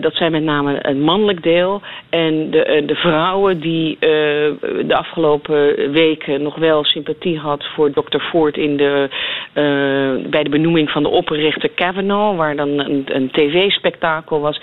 dat 0.00 0.14
zijn 0.14 0.32
met 0.32 0.42
name 0.42 0.78
het 0.82 0.98
mannelijk 0.98 1.42
deel. 1.42 1.80
En 2.10 2.50
de, 2.50 2.82
de 2.86 2.94
vrouwen 2.94 3.60
die 3.60 3.96
de 4.86 4.94
afgelopen 4.96 5.92
weken 5.92 6.42
nog 6.42 6.56
wel 6.56 6.84
sympathie 6.84 7.38
had 7.38 7.64
voor 7.74 7.90
Dr. 7.90 8.18
Ford 8.18 8.56
in 8.56 8.76
de, 8.76 9.08
bij 10.30 10.42
de 10.42 10.50
benoeming 10.50 10.90
van 10.90 11.02
de 11.02 11.08
opperrechter 11.08 11.68
Kavanaugh, 11.68 12.36
waar 12.36 12.56
dan 12.56 12.68
een, 12.68 13.04
een 13.06 13.30
tv-spektakel 13.30 14.40
was. 14.40 14.60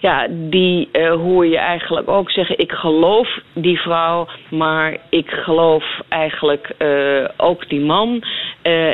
Ja, 0.00 0.26
die 0.30 0.88
hoor 0.92 1.46
je 1.46 1.58
eigenlijk 1.58 2.10
ook 2.10 2.30
zeggen: 2.30 2.58
ik 2.58 2.72
geloof 2.72 3.38
die 3.54 3.80
vrouw, 3.80 4.26
maar 4.50 4.96
ik 5.10 5.30
geloof 5.30 5.84
eigenlijk 6.08 6.74
ook 7.36 7.68
die 7.68 7.80
man. 7.80 8.22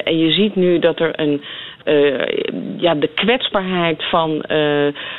en 0.05 0.19
je 0.19 0.33
ziet 0.33 0.55
nu 0.55 0.79
dat 0.79 1.01
er 1.01 1.21
een 1.21 1.43
uh, 1.85 2.21
ja, 2.77 2.95
de 2.95 3.09
kwetsbaarheid 3.15 4.05
van 4.05 4.31
uh, 4.31 4.43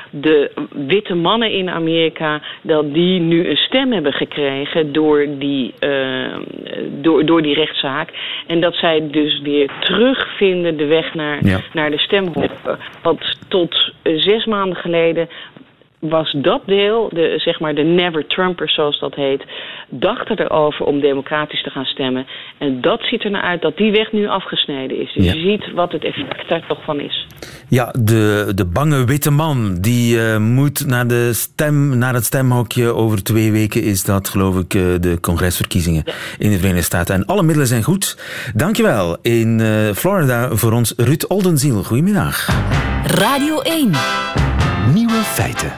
de 0.09 0.51
witte 0.69 1.15
mannen 1.15 1.51
in 1.51 1.69
Amerika, 1.69 2.41
dat 2.61 2.93
die 2.93 3.19
nu 3.19 3.49
een 3.49 3.57
stem 3.57 3.91
hebben 3.91 4.13
gekregen 4.13 4.93
door 4.93 5.27
die, 5.39 5.73
uh, 5.79 6.37
door, 7.01 7.25
door 7.25 7.41
die 7.41 7.53
rechtszaak. 7.53 8.09
En 8.47 8.61
dat 8.61 8.75
zij 8.75 9.07
dus 9.11 9.41
weer 9.41 9.69
terugvinden 9.79 10.77
de 10.77 10.85
weg 10.85 11.13
naar, 11.13 11.45
ja. 11.45 11.59
naar 11.73 11.91
de 11.91 11.99
stemhok. 11.99 12.51
Want 13.01 13.37
tot 13.47 13.93
zes 14.03 14.45
maanden 14.45 14.77
geleden 14.77 15.29
was 16.09 16.31
dat 16.31 16.61
deel, 16.65 17.09
de, 17.13 17.33
zeg 17.37 17.59
maar 17.59 17.75
de 17.75 17.83
never 17.83 18.27
Trumpers 18.27 18.73
zoals 18.73 18.99
dat 18.99 19.15
heet, 19.15 19.43
dachten 19.89 20.39
erover 20.39 20.85
om 20.85 20.99
democratisch 20.99 21.63
te 21.63 21.69
gaan 21.69 21.85
stemmen. 21.85 22.27
En 22.57 22.81
dat 22.81 23.01
ziet 23.01 23.23
er 23.23 23.31
naar 23.31 23.41
uit 23.41 23.61
dat 23.61 23.77
die 23.77 23.91
weg 23.91 24.11
nu 24.11 24.27
afgesneden 24.27 24.97
is. 24.97 25.13
Dus 25.13 25.25
je 25.25 25.39
ziet 25.39 25.73
wat 25.73 25.91
het 25.91 26.03
effect 26.03 26.49
daar 26.49 26.67
toch 26.67 26.83
van 26.83 26.99
is. 26.99 27.27
Ja, 27.69 27.93
de, 27.99 28.51
de 28.55 28.65
bange 28.65 29.05
witte 29.05 29.31
man 29.31 29.77
die 29.81 30.15
uh, 30.15 30.37
moet 30.37 30.87
naar, 30.87 31.07
de 31.07 31.33
stem, 31.33 31.97
naar 31.97 32.13
het 32.13 32.25
stemhokje. 32.25 32.93
Over 32.93 33.23
twee 33.23 33.51
weken 33.51 33.83
is 33.83 34.03
dat, 34.03 34.29
geloof 34.29 34.59
ik, 34.59 34.73
uh, 34.73 34.83
de 34.99 35.17
congresverkiezingen 35.21 36.03
in 36.37 36.49
de 36.49 36.55
Verenigde 36.55 36.83
Staten. 36.83 37.15
En 37.15 37.25
alle 37.25 37.43
middelen 37.43 37.67
zijn 37.67 37.83
goed. 37.83 38.17
Dankjewel 38.55 39.17
in 39.21 39.59
uh, 39.59 39.91
Florida 39.91 40.49
voor 40.49 40.71
ons 40.71 40.93
Ruud 40.97 41.25
Oldenziel. 41.27 41.83
Goedemiddag. 41.83 42.47
Radio 43.05 43.59
1. 43.59 44.54
Nieuwe 44.93 45.21
feiten. 45.23 45.71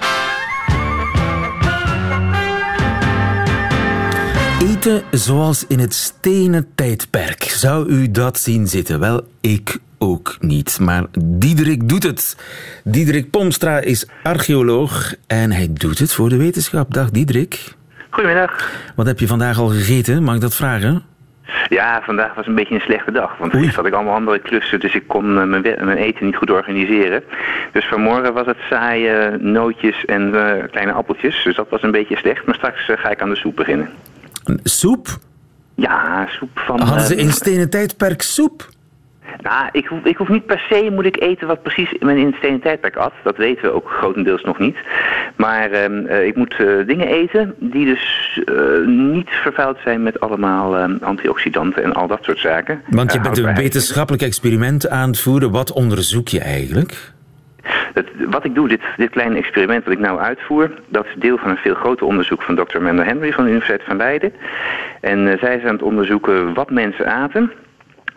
Eten 4.62 5.04
zoals 5.12 5.66
in 5.68 5.80
het 5.80 5.94
stenen 5.94 6.68
tijdperk. 6.76 7.44
Zou 7.44 7.90
u 7.90 8.12
dat 8.12 8.40
zien 8.40 8.68
zitten? 8.68 9.00
Wel, 9.00 9.28
ik 9.42 9.78
ook 9.98 10.38
niet. 10.40 10.80
Maar 10.80 11.06
Diederik 11.20 11.90
doet 11.90 12.04
het. 12.04 12.38
Diederik 12.84 13.30
Pomstra 13.30 13.80
is 13.80 14.08
archeoloog 14.24 15.14
en 15.28 15.52
hij 15.52 15.74
doet 15.74 16.00
het 16.00 16.14
voor 16.14 16.30
de 16.30 16.38
wetenschap. 16.38 16.94
Dag 16.94 17.12
Diederik. 17.12 17.76
Goedemiddag. 18.10 18.72
Wat 18.96 19.06
heb 19.06 19.20
je 19.20 19.28
vandaag 19.28 19.60
al 19.60 19.68
gegeten? 19.68 20.24
Mag 20.24 20.36
ik 20.36 20.42
dat 20.42 20.56
vragen? 20.56 21.04
Ja, 21.70 22.02
vandaag 22.04 22.34
was 22.34 22.48
een 22.48 22.56
beetje 22.56 22.76
een 22.76 22.82
slechte 22.82 23.12
dag. 23.12 23.38
Want 23.38 23.52
gisteren 23.52 23.76
had 23.76 23.86
ik 23.86 23.94
allemaal 23.94 24.16
andere 24.16 24.40
klussen, 24.40 24.80
dus 24.80 24.96
ik 24.96 25.08
kon 25.08 25.40
eh, 25.40 25.44
mijn, 25.44 25.62
mijn, 25.62 25.98
eten 25.98 26.26
niet 26.26 26.36
goed 26.36 26.52
organiseren. 26.52 27.24
Dus 27.72 27.86
vanmorgen 27.86 28.34
was 28.34 28.46
het 28.46 28.58
saaie 28.70 29.38
nootjes 29.38 30.06
en 30.06 30.28
uh, 30.34 30.52
kleine 30.72 30.92
appeltjes. 30.92 31.44
Dus 31.44 31.56
dat 31.56 31.70
was 31.70 31.84
een 31.84 31.92
beetje 31.92 32.18
slecht. 32.18 32.46
Maar 32.46 32.56
straks 32.56 32.88
uh, 32.88 32.98
ga 32.98 33.10
ik 33.10 33.22
aan 33.22 33.30
de 33.30 33.36
soep 33.36 33.56
beginnen. 33.56 33.90
Soep? 34.64 35.08
Ja, 35.76 36.28
soep 36.30 36.60
van... 36.60 36.80
Hadden 36.80 37.06
ze 37.06 37.16
in 37.16 37.32
stenen 37.32 37.70
tijdperk 37.70 38.22
soep? 38.22 38.70
Nou, 39.42 39.70
ik 39.72 39.86
hoef, 39.86 40.04
ik 40.04 40.18
hoef 40.18 40.30
niet 40.30 40.46
per 40.46 40.66
se 40.70 40.90
moet 40.92 41.06
ik 41.06 41.22
eten 41.22 41.48
wat 41.48 41.62
precies 41.62 41.94
men 42.00 42.18
in 42.18 42.26
het 42.26 42.36
stenen 42.36 42.60
tijdperk 42.60 42.96
at. 42.96 43.14
Dat 43.24 43.38
weten 43.38 43.64
we 43.64 43.72
ook 43.72 43.90
grotendeels 43.90 44.44
nog 44.44 44.60
niet. 44.60 44.78
Maar 45.36 45.72
uh, 45.72 46.26
ik 46.26 46.36
moet 46.36 46.60
uh, 46.60 46.88
dingen 46.88 47.08
eten 47.08 47.56
die 47.60 47.86
dus 47.86 48.40
uh, 48.46 48.88
niet 48.88 49.30
vervuild 49.30 49.78
zijn 49.84 50.04
met 50.04 50.20
allemaal 50.20 50.78
ehm, 50.78 50.98
antioxidanten 51.02 51.84
en 51.84 51.94
al 51.94 52.08
dat 52.08 52.24
soort 52.24 52.40
zaken. 52.40 52.82
Want 52.90 53.14
je 53.14 53.20
bent 53.20 53.38
een 53.38 53.56
wetenschappelijk 53.56 54.24
experiment 54.24 54.90
aan 54.90 55.10
het 55.10 55.20
voeren. 55.20 55.52
Wat 55.52 55.72
onderzoek 55.72 56.28
je 56.28 56.40
eigenlijk? 56.40 57.16
Het, 57.94 58.08
wat 58.30 58.46
ik 58.46 58.56
doe, 58.56 58.68
dit, 58.68 58.82
dit 58.98 59.10
kleine 59.10 59.38
experiment 59.38 59.84
wat 59.84 59.94
ik 59.94 60.00
nou 60.00 60.20
uitvoer, 60.20 60.72
dat 60.88 61.06
is 61.06 61.16
deel 61.18 61.38
van 61.38 61.50
een 61.50 61.58
veel 61.58 61.76
groter 61.76 62.06
onderzoek 62.06 62.42
van 62.42 62.56
Dr. 62.56 62.80
Mendel 62.80 63.06
Henry 63.06 63.32
van 63.32 63.44
de 63.44 63.50
Universiteit 63.50 63.88
van 63.88 63.98
Leiden. 63.98 64.34
En 65.02 65.20
uh, 65.20 65.28
zij 65.28 65.38
zijn 65.38 65.68
aan 65.68 65.74
het 65.74 65.82
onderzoeken 65.82 66.54
wat 66.54 66.70
mensen 66.72 67.08
aten 67.08 67.52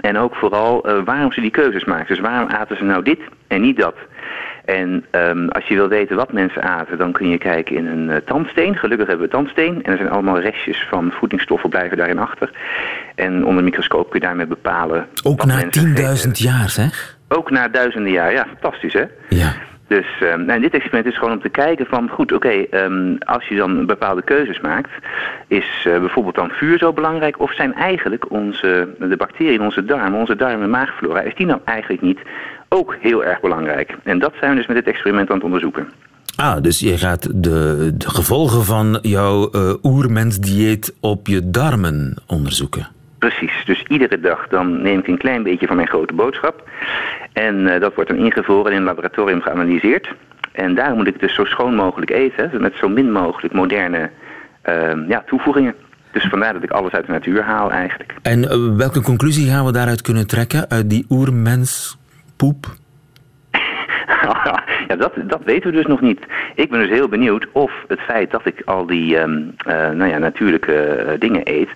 en 0.01 0.19
ook 0.19 0.35
vooral 0.35 0.89
uh, 0.89 1.05
waarom 1.05 1.33
ze 1.33 1.41
die 1.41 1.51
keuzes 1.51 1.85
maken. 1.85 2.07
Dus 2.07 2.19
waarom 2.19 2.49
aten 2.49 2.77
ze 2.77 2.85
nou 2.85 3.03
dit 3.03 3.21
en 3.47 3.61
niet 3.61 3.77
dat? 3.77 3.95
En 4.65 5.05
um, 5.11 5.49
als 5.49 5.65
je 5.65 5.75
wil 5.75 5.89
weten 5.89 6.17
wat 6.17 6.33
mensen 6.33 6.63
aten, 6.63 6.99
dan 6.99 7.13
kun 7.13 7.29
je 7.29 7.39
kijken 7.39 7.77
in 7.77 7.87
een 7.87 8.09
uh, 8.09 8.17
tandsteen. 8.17 8.77
Gelukkig 8.77 9.07
hebben 9.07 9.27
we 9.27 9.33
tandsteen. 9.33 9.83
En 9.83 9.93
er 9.93 9.97
zijn 9.97 10.11
allemaal 10.11 10.41
restjes 10.41 10.87
van 10.91 11.13
voedingsstoffen 11.13 11.71
blijven 11.71 11.97
daarin 11.97 12.19
achter. 12.19 12.51
En 13.15 13.35
onder 13.45 13.59
een 13.59 13.65
microscoop 13.65 14.11
kun 14.11 14.21
je 14.21 14.27
daarmee 14.27 14.47
bepalen... 14.47 15.07
Ook 15.23 15.45
na 15.45 15.65
10.000 15.65 16.31
jaar, 16.33 16.69
zeg? 16.69 17.19
Ook 17.29 17.51
na 17.51 17.69
duizenden 17.69 18.13
jaar, 18.13 18.33
ja, 18.33 18.47
fantastisch 18.47 18.93
hè? 18.93 19.05
Ja. 19.29 19.53
Dus 19.97 20.07
um, 20.23 20.45
nou, 20.45 20.61
dit 20.61 20.75
experiment 20.75 21.13
is 21.13 21.19
gewoon 21.19 21.33
om 21.33 21.41
te 21.41 21.49
kijken 21.49 21.87
van, 21.87 22.09
goed, 22.09 22.33
oké, 22.33 22.65
um, 22.71 23.19
als 23.19 23.49
je 23.49 23.57
dan 23.57 23.87
bepaalde 23.87 24.23
keuzes 24.23 24.61
maakt, 24.61 24.91
is 25.47 25.85
uh, 25.87 25.99
bijvoorbeeld 25.99 26.35
dan 26.35 26.51
vuur 26.51 26.79
zo 26.79 26.93
belangrijk, 26.93 27.41
of 27.41 27.55
zijn 27.55 27.75
eigenlijk 27.75 28.31
onze, 28.31 28.89
de 28.99 29.17
bacteriën 29.17 29.63
onze 29.63 29.85
darmen, 29.85 30.21
onze 30.21 30.37
darmen 30.37 30.63
en 30.63 30.71
maagflora, 30.71 31.21
is 31.21 31.35
die 31.35 31.47
nou 31.47 31.61
eigenlijk 31.65 32.03
niet 32.03 32.19
ook 32.69 32.97
heel 33.01 33.25
erg 33.25 33.41
belangrijk? 33.41 33.97
En 34.03 34.19
dat 34.19 34.33
zijn 34.41 34.51
we 34.51 34.57
dus 34.57 34.67
met 34.67 34.77
dit 34.77 34.87
experiment 34.87 35.29
aan 35.29 35.37
het 35.37 35.45
onderzoeken. 35.45 35.89
Ah, 36.37 36.63
dus 36.63 36.81
je 36.81 36.99
gaat 36.99 37.43
de, 37.43 37.93
de 37.95 38.11
gevolgen 38.11 38.65
van 38.65 38.99
jouw 39.03 39.49
uh, 39.53 39.73
oermensdieet 39.83 40.95
op 41.01 41.27
je 41.27 41.51
darmen 41.51 42.17
onderzoeken. 42.27 42.89
Precies, 43.21 43.65
dus 43.65 43.83
iedere 43.89 44.21
dag 44.21 44.49
dan 44.49 44.83
neem 44.83 44.99
ik 44.99 45.09
een 45.09 45.19
klein 45.19 45.43
beetje 45.43 45.67
van 45.67 45.77
mijn 45.77 45.89
grote 45.89 46.15
boodschap. 46.15 46.69
En 47.33 47.57
uh, 47.57 47.81
dat 47.81 47.95
wordt 47.95 48.11
dan 48.11 48.19
ingevroren 48.19 48.73
in 48.73 48.79
een 48.79 48.85
laboratorium 48.85 49.41
geanalyseerd. 49.41 50.09
En 50.53 50.75
daar 50.75 50.95
moet 50.95 51.07
ik 51.07 51.21
dus 51.21 51.35
zo 51.35 51.45
schoon 51.45 51.75
mogelijk 51.75 52.11
eten, 52.11 52.61
met 52.61 52.75
zo 52.77 52.89
min 52.89 53.13
mogelijk 53.13 53.55
moderne 53.55 54.11
uh, 54.69 55.09
ja, 55.09 55.25
toevoegingen. 55.27 55.75
Dus 56.13 56.25
vandaar 56.25 56.53
dat 56.53 56.63
ik 56.63 56.71
alles 56.71 56.93
uit 56.93 57.07
de 57.07 57.13
natuur 57.13 57.43
haal 57.43 57.71
eigenlijk. 57.71 58.15
En 58.23 58.43
uh, 58.43 58.77
welke 58.77 59.03
conclusie 59.03 59.51
gaan 59.51 59.65
we 59.65 59.73
daaruit 59.73 60.03
kunnen 60.03 60.27
trekken, 60.27 60.71
uit 60.71 60.91
die 60.91 61.07
oermenspoep? 61.09 62.79
ja, 64.89 64.97
dat, 64.97 65.13
dat 65.23 65.41
weten 65.45 65.71
we 65.71 65.77
dus 65.77 65.87
nog 65.87 66.01
niet. 66.01 66.21
Ik 66.55 66.71
ben 66.71 66.81
dus 66.81 66.89
heel 66.89 67.09
benieuwd 67.09 67.47
of 67.53 67.73
het 67.89 68.01
feit 68.01 68.31
dat 68.31 68.47
ik 68.47 68.63
al 68.65 68.87
die 68.87 69.19
um, 69.19 69.55
uh, 69.67 69.91
nou 69.91 70.07
ja, 70.07 70.19
natuurlijke 70.19 71.05
uh, 71.07 71.13
dingen 71.19 71.41
eet, 71.45 71.69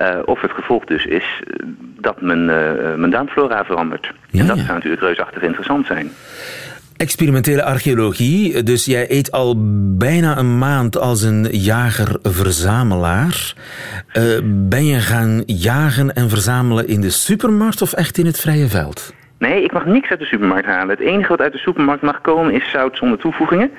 uh, 0.00 0.18
of 0.24 0.40
het 0.40 0.50
gevolg 0.50 0.84
dus 0.84 1.04
is 1.04 1.42
dat 2.00 2.20
mijn, 2.20 2.44
mijn 3.00 3.10
darmflora 3.10 3.64
verandert. 3.64 4.12
Ja, 4.30 4.40
en 4.40 4.46
dat 4.46 4.56
ja. 4.56 4.62
zou 4.62 4.74
natuurlijk 4.74 5.02
reusachtig 5.02 5.42
interessant 5.42 5.86
zijn. 5.86 6.10
Experimentele 6.96 7.64
archeologie, 7.64 8.62
dus 8.62 8.84
jij 8.84 9.10
eet 9.10 9.32
al 9.32 9.56
bijna 9.96 10.38
een 10.38 10.58
maand 10.58 10.98
als 10.98 11.22
een 11.22 11.48
jager-verzamelaar. 11.50 13.54
ben 14.44 14.86
je 14.86 14.98
gaan 14.98 15.42
jagen 15.46 16.14
en 16.14 16.28
verzamelen 16.28 16.88
in 16.88 17.00
de 17.00 17.10
supermarkt 17.10 17.82
of 17.82 17.92
echt 17.92 18.18
in 18.18 18.26
het 18.26 18.40
vrije 18.40 18.68
veld? 18.68 19.12
Nee, 19.48 19.62
ik 19.62 19.72
mag 19.72 19.84
niks 19.84 20.08
uit 20.08 20.18
de 20.18 20.24
supermarkt 20.24 20.66
halen. 20.66 20.88
Het 20.88 21.06
enige 21.06 21.28
wat 21.28 21.40
uit 21.40 21.52
de 21.52 21.58
supermarkt 21.58 22.02
mag 22.02 22.20
komen 22.20 22.52
is 22.52 22.70
zout 22.70 22.96
zonder 22.96 23.18
toevoegingen. 23.18 23.70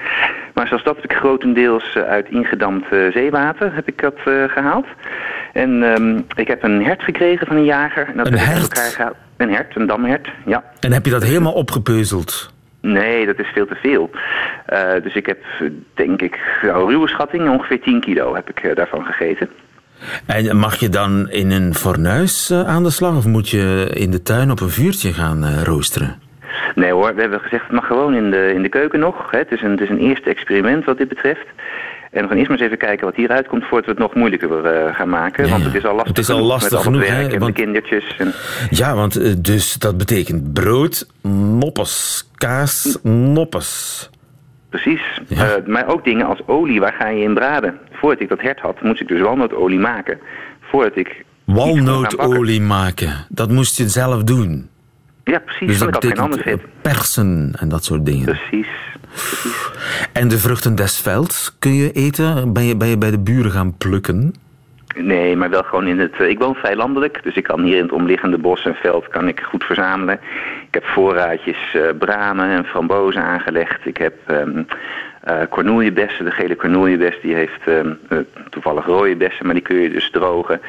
Maar 0.54 0.68
zoals 0.68 0.84
dat 0.84 0.96
heb 0.96 1.04
ik 1.04 1.18
grotendeels 1.18 1.96
uit 1.96 2.30
ingedampt 2.30 2.86
zeewater 3.14 3.74
heb 3.74 3.88
ik 3.88 4.02
dat 4.02 4.18
uh, 4.28 4.44
gehaald. 4.48 4.86
En 5.54 5.70
um, 5.84 6.26
ik 6.36 6.48
heb 6.48 6.64
een 6.64 6.86
hert 6.86 7.04
gekregen 7.04 7.48
van 7.48 7.56
een 7.56 7.66
jager. 7.66 8.08
En 8.08 8.18
dat 8.18 8.28
een 8.28 8.38
hert? 8.38 8.78
Elkaar. 8.78 9.14
Een 9.38 9.50
hert, 9.50 9.76
een 9.76 9.88
damhert, 9.88 10.28
ja. 10.46 10.64
En 10.80 10.92
heb 10.92 11.06
je 11.06 11.12
dat 11.12 11.24
helemaal 11.24 11.54
opgepeuzeld? 11.54 12.54
Nee, 12.82 13.26
dat 13.26 13.40
is 13.40 13.48
veel 13.54 13.66
te 13.66 13.76
veel. 13.76 14.10
Uh, 14.74 15.04
dus 15.04 15.14
ik 15.14 15.26
heb, 15.26 15.44
denk 15.94 16.22
ik, 16.22 16.40
nou, 16.62 16.90
ruwe 16.90 17.08
schatting, 17.08 17.50
ongeveer 17.50 17.82
10 17.82 18.00
kilo 18.00 18.36
heb 18.36 18.50
ik 18.50 18.64
uh, 18.64 18.76
daarvan 18.76 19.06
gegeten. 19.06 19.50
En 20.26 20.58
mag 20.58 20.76
je 20.76 20.90
dan 20.90 21.30
in 21.30 21.52
een 21.52 21.76
fornuis 21.76 22.52
aan 22.52 22.84
de 22.84 22.90
slag 22.90 23.16
of 23.16 23.26
moet 23.26 23.50
je 23.50 23.90
in 23.94 24.12
de 24.12 24.22
tuin 24.22 24.52
op 24.52 24.60
een 24.60 24.70
vuurtje 24.70 25.14
gaan 25.14 25.64
roosteren? 25.64 26.22
Nee 26.76 26.92
hoor, 26.92 27.16
we 27.16 27.22
hebben 27.22 27.40
gezegd 27.40 27.64
het 27.64 27.72
mag 27.72 27.86
gewoon 27.86 28.14
in 28.14 28.32
de, 28.32 28.52
in 28.56 28.62
de 28.62 28.70
keuken 28.70 29.00
nog. 29.00 29.32
Het 29.32 29.52
is, 29.52 29.62
een, 29.62 29.72
het 29.72 29.82
is 29.82 29.90
een 29.90 29.98
eerste 29.98 30.30
experiment 30.30 30.86
wat 30.86 30.98
dit 30.98 31.08
betreft. 31.08 31.46
En 32.12 32.22
we 32.22 32.28
gaan 32.28 32.38
eerst 32.38 32.50
maar 32.50 32.58
eens 32.58 32.68
even 32.68 32.78
kijken 32.78 33.06
wat 33.06 33.16
hieruit 33.16 33.48
komt 33.48 33.64
voordat 33.64 33.86
we 33.86 33.92
het 33.92 34.00
nog 34.00 34.14
moeilijker 34.14 34.50
uh, 34.50 34.96
gaan 34.96 35.10
maken. 35.10 35.46
Ja, 35.46 35.52
want 35.52 35.64
het 35.64 35.76
is 35.76 35.86
al 35.86 35.96
lastig, 35.96 36.08
het 36.08 36.18
is 36.18 36.30
al 36.30 36.42
lastig 36.42 36.82
genoeg, 36.82 37.02
werk 37.02 37.28
hè, 37.28 37.34
en 37.34 37.40
want, 37.40 37.56
de 37.56 37.62
kindertjes. 37.62 38.16
En... 38.18 38.34
Ja, 38.70 38.96
want 38.96 39.44
dus 39.46 39.74
dat 39.74 39.98
betekent 39.98 40.54
brood, 40.54 41.08
noppes, 41.58 42.28
kaas, 42.36 43.00
noppes. 43.04 44.10
Precies. 44.74 45.22
Ja. 45.28 45.58
Uh, 45.58 45.66
maar 45.66 45.88
ook 45.88 46.04
dingen 46.04 46.26
als 46.26 46.48
olie, 46.48 46.80
waar 46.80 46.94
ga 46.94 47.08
je 47.08 47.24
in 47.24 47.34
braden? 47.34 47.78
Voordat 47.92 48.22
ik 48.22 48.30
dat 48.30 48.42
hert 48.42 48.60
had, 48.60 48.82
moest 48.82 49.02
ik 49.02 49.08
dus 49.08 49.22
walnootolie 49.22 49.80
maken. 49.80 50.20
Voordat 50.62 50.96
ik... 50.96 51.26
Walnootolie 51.44 52.62
maken, 52.62 53.26
dat 53.30 53.52
moest 53.52 53.78
je 53.78 53.90
zelf 53.90 54.24
doen? 54.24 54.70
Ja, 55.24 55.40
precies. 55.40 55.68
Dus 55.68 55.80
dat 55.80 55.90
geen 55.90 56.10
betekent 56.10 56.42
vet. 56.42 56.62
persen 56.82 57.54
en 57.60 57.70
dat 57.70 57.84
soort 57.84 58.06
dingen. 58.06 58.26
Precies. 58.26 58.68
En 60.14 60.28
de 60.28 60.38
vruchten 60.38 60.76
des 60.76 61.00
velds 61.00 61.56
kun 61.60 61.74
je 61.74 61.92
eten? 61.92 62.54
Ben 62.54 62.64
je, 62.64 62.78
ben 62.78 62.88
je 62.88 62.98
bij 62.98 63.12
de 63.12 63.20
buren 63.20 63.52
gaan 63.52 63.78
plukken? 63.78 64.34
Nee, 64.96 65.36
maar 65.36 65.50
wel 65.50 65.64
gewoon 65.64 65.88
in 65.88 66.00
het... 66.00 66.20
eh, 66.20 66.30
Ik 66.30 66.40
woon 66.40 66.56
vrij 66.56 66.76
landelijk, 66.76 67.24
dus 67.24 67.36
ik 67.36 67.44
kan 67.44 67.62
hier 67.62 67.78
in 67.78 67.84
het 67.84 67.92
omliggende 67.92 68.38
bos 68.38 68.66
en 68.66 68.76
veld 68.76 69.08
kan 69.08 69.28
ik 69.28 69.40
goed 69.40 69.64
verzamelen. 69.64 70.20
Ik 70.68 70.74
heb 70.74 70.86
voorraadjes 70.86 71.74
eh, 71.76 71.82
bramen 72.00 72.50
en 72.50 72.66
frambozen 72.66 73.22
aangelegd. 73.24 73.86
Ik 73.86 73.98
heb 73.98 74.14
eh, 75.24 75.36
cornoeljebessen, 75.50 76.26
de 76.26 76.32
gele 76.32 76.56
cornoeljeμπes, 76.56 77.22
die 77.22 77.34
heeft 77.34 77.68
ehm, 77.68 77.94
eh, 78.10 78.18
toevallig 78.50 78.86
rode 78.86 79.16
bessen, 79.16 79.46
maar 79.46 79.54
die 79.56 79.64
kun 79.64 79.76
je 79.76 79.90
dus 79.90 80.10
drogen. 80.12 80.62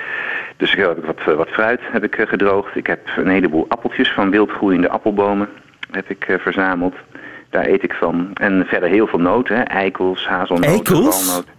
Dus 0.56 0.72
ik 0.72 0.78
heb 0.78 1.04
wat, 1.06 1.36
wat 1.36 1.48
fruit 1.48 1.80
heb 1.82 2.04
ik 2.04 2.24
gedroogd. 2.28 2.76
Ik 2.76 2.86
heb 2.86 3.00
een 3.16 3.28
heleboel 3.28 3.64
appeltjes 3.68 4.12
van 4.12 4.30
wildgroeiende 4.30 4.88
appelbomen 4.88 5.48
heb 5.90 6.10
ik 6.10 6.38
verzameld. 6.40 6.94
Daar 7.50 7.66
eet 7.66 7.82
ik 7.82 7.92
van. 7.94 8.30
En 8.34 8.64
verder 8.66 8.88
heel 8.88 9.06
veel 9.06 9.18
noten, 9.18 9.56
hè. 9.56 9.62
eikels, 9.62 10.26
hazelnoten, 10.28 10.94
walnoten. 10.94 11.52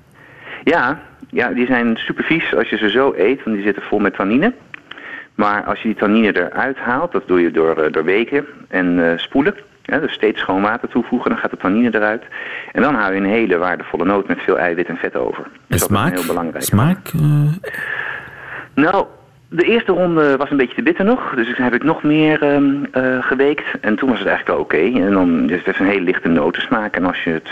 Ja, 0.64 1.00
ja, 1.29 1.50
die 1.50 1.65
zijn 1.65 1.98
super 1.98 2.24
vies 2.24 2.55
als 2.55 2.70
je 2.70 2.77
ze 2.77 2.89
zo 2.89 3.13
eet, 3.17 3.44
want 3.44 3.55
die 3.55 3.65
zitten 3.65 3.84
vol 3.84 4.00
met 4.00 4.15
tannine. 4.15 4.53
Maar 5.36 5.63
als 5.63 5.82
je 5.82 5.88
die 5.88 5.98
tannine 5.98 6.36
eruit 6.38 6.77
haalt, 6.77 7.12
dat 7.12 7.27
doe 7.27 7.41
je 7.41 7.51
door, 7.51 7.77
eh, 7.77 7.91
door 7.91 8.03
weken 8.03 8.46
en 8.67 9.12
eh, 9.12 9.17
spoelen. 9.17 9.55
Ja, 9.84 10.00
dus 10.00 10.13
steeds 10.13 10.39
schoon 10.39 10.62
water 10.62 10.89
toevoegen, 10.89 11.29
dan 11.29 11.39
gaat 11.39 11.51
de 11.51 11.58
tannine 11.58 11.96
eruit. 11.96 12.24
En 12.72 12.82
dan 12.82 12.96
hou 12.96 13.13
je 13.13 13.20
een 13.20 13.25
hele 13.25 13.58
waardevolle 13.58 14.05
noot 14.05 14.27
met 14.27 14.41
veel 14.41 14.58
eiwit 14.60 14.88
en 14.88 14.98
vet 14.98 15.15
over. 15.15 15.44
En 15.44 15.51
Dus 15.67 15.79
dat 15.79 15.89
smaak? 15.89 16.13
is 16.13 16.20
heel 16.20 16.27
belangrijk. 16.34 16.63
Smaak? 16.63 17.08
eh, 17.08 17.22
Nou, 18.74 19.05
de 19.50 19.63
eerste 19.63 19.91
ronde 19.91 20.38
was 20.38 20.51
een 20.51 20.58
beetje 20.58 20.75
te 20.75 20.82
bitter 20.84 21.05
nog. 21.05 21.34
Dus 21.36 21.58
heb 21.58 21.74
ik 21.74 21.84
nog 21.84 22.03
meer 22.03 22.41
ehm, 22.41 22.74
eh, 22.91 23.24
geweekt. 23.24 23.65
En 23.82 23.96
toen 23.96 24.10
was 24.10 24.20
het 24.20 24.27
eigenlijk 24.27 24.58
wel 24.58 24.65
oké. 24.65 25.00
En 25.05 25.12
dan 25.13 25.48
dus 25.48 25.58
het 25.58 25.65
heeft 25.65 25.79
een 25.79 25.86
hele 25.86 26.01
lichte 26.05 26.27
notensmaak. 26.27 26.96
En 26.96 27.05
als 27.05 27.24
je 27.24 27.29
het 27.29 27.50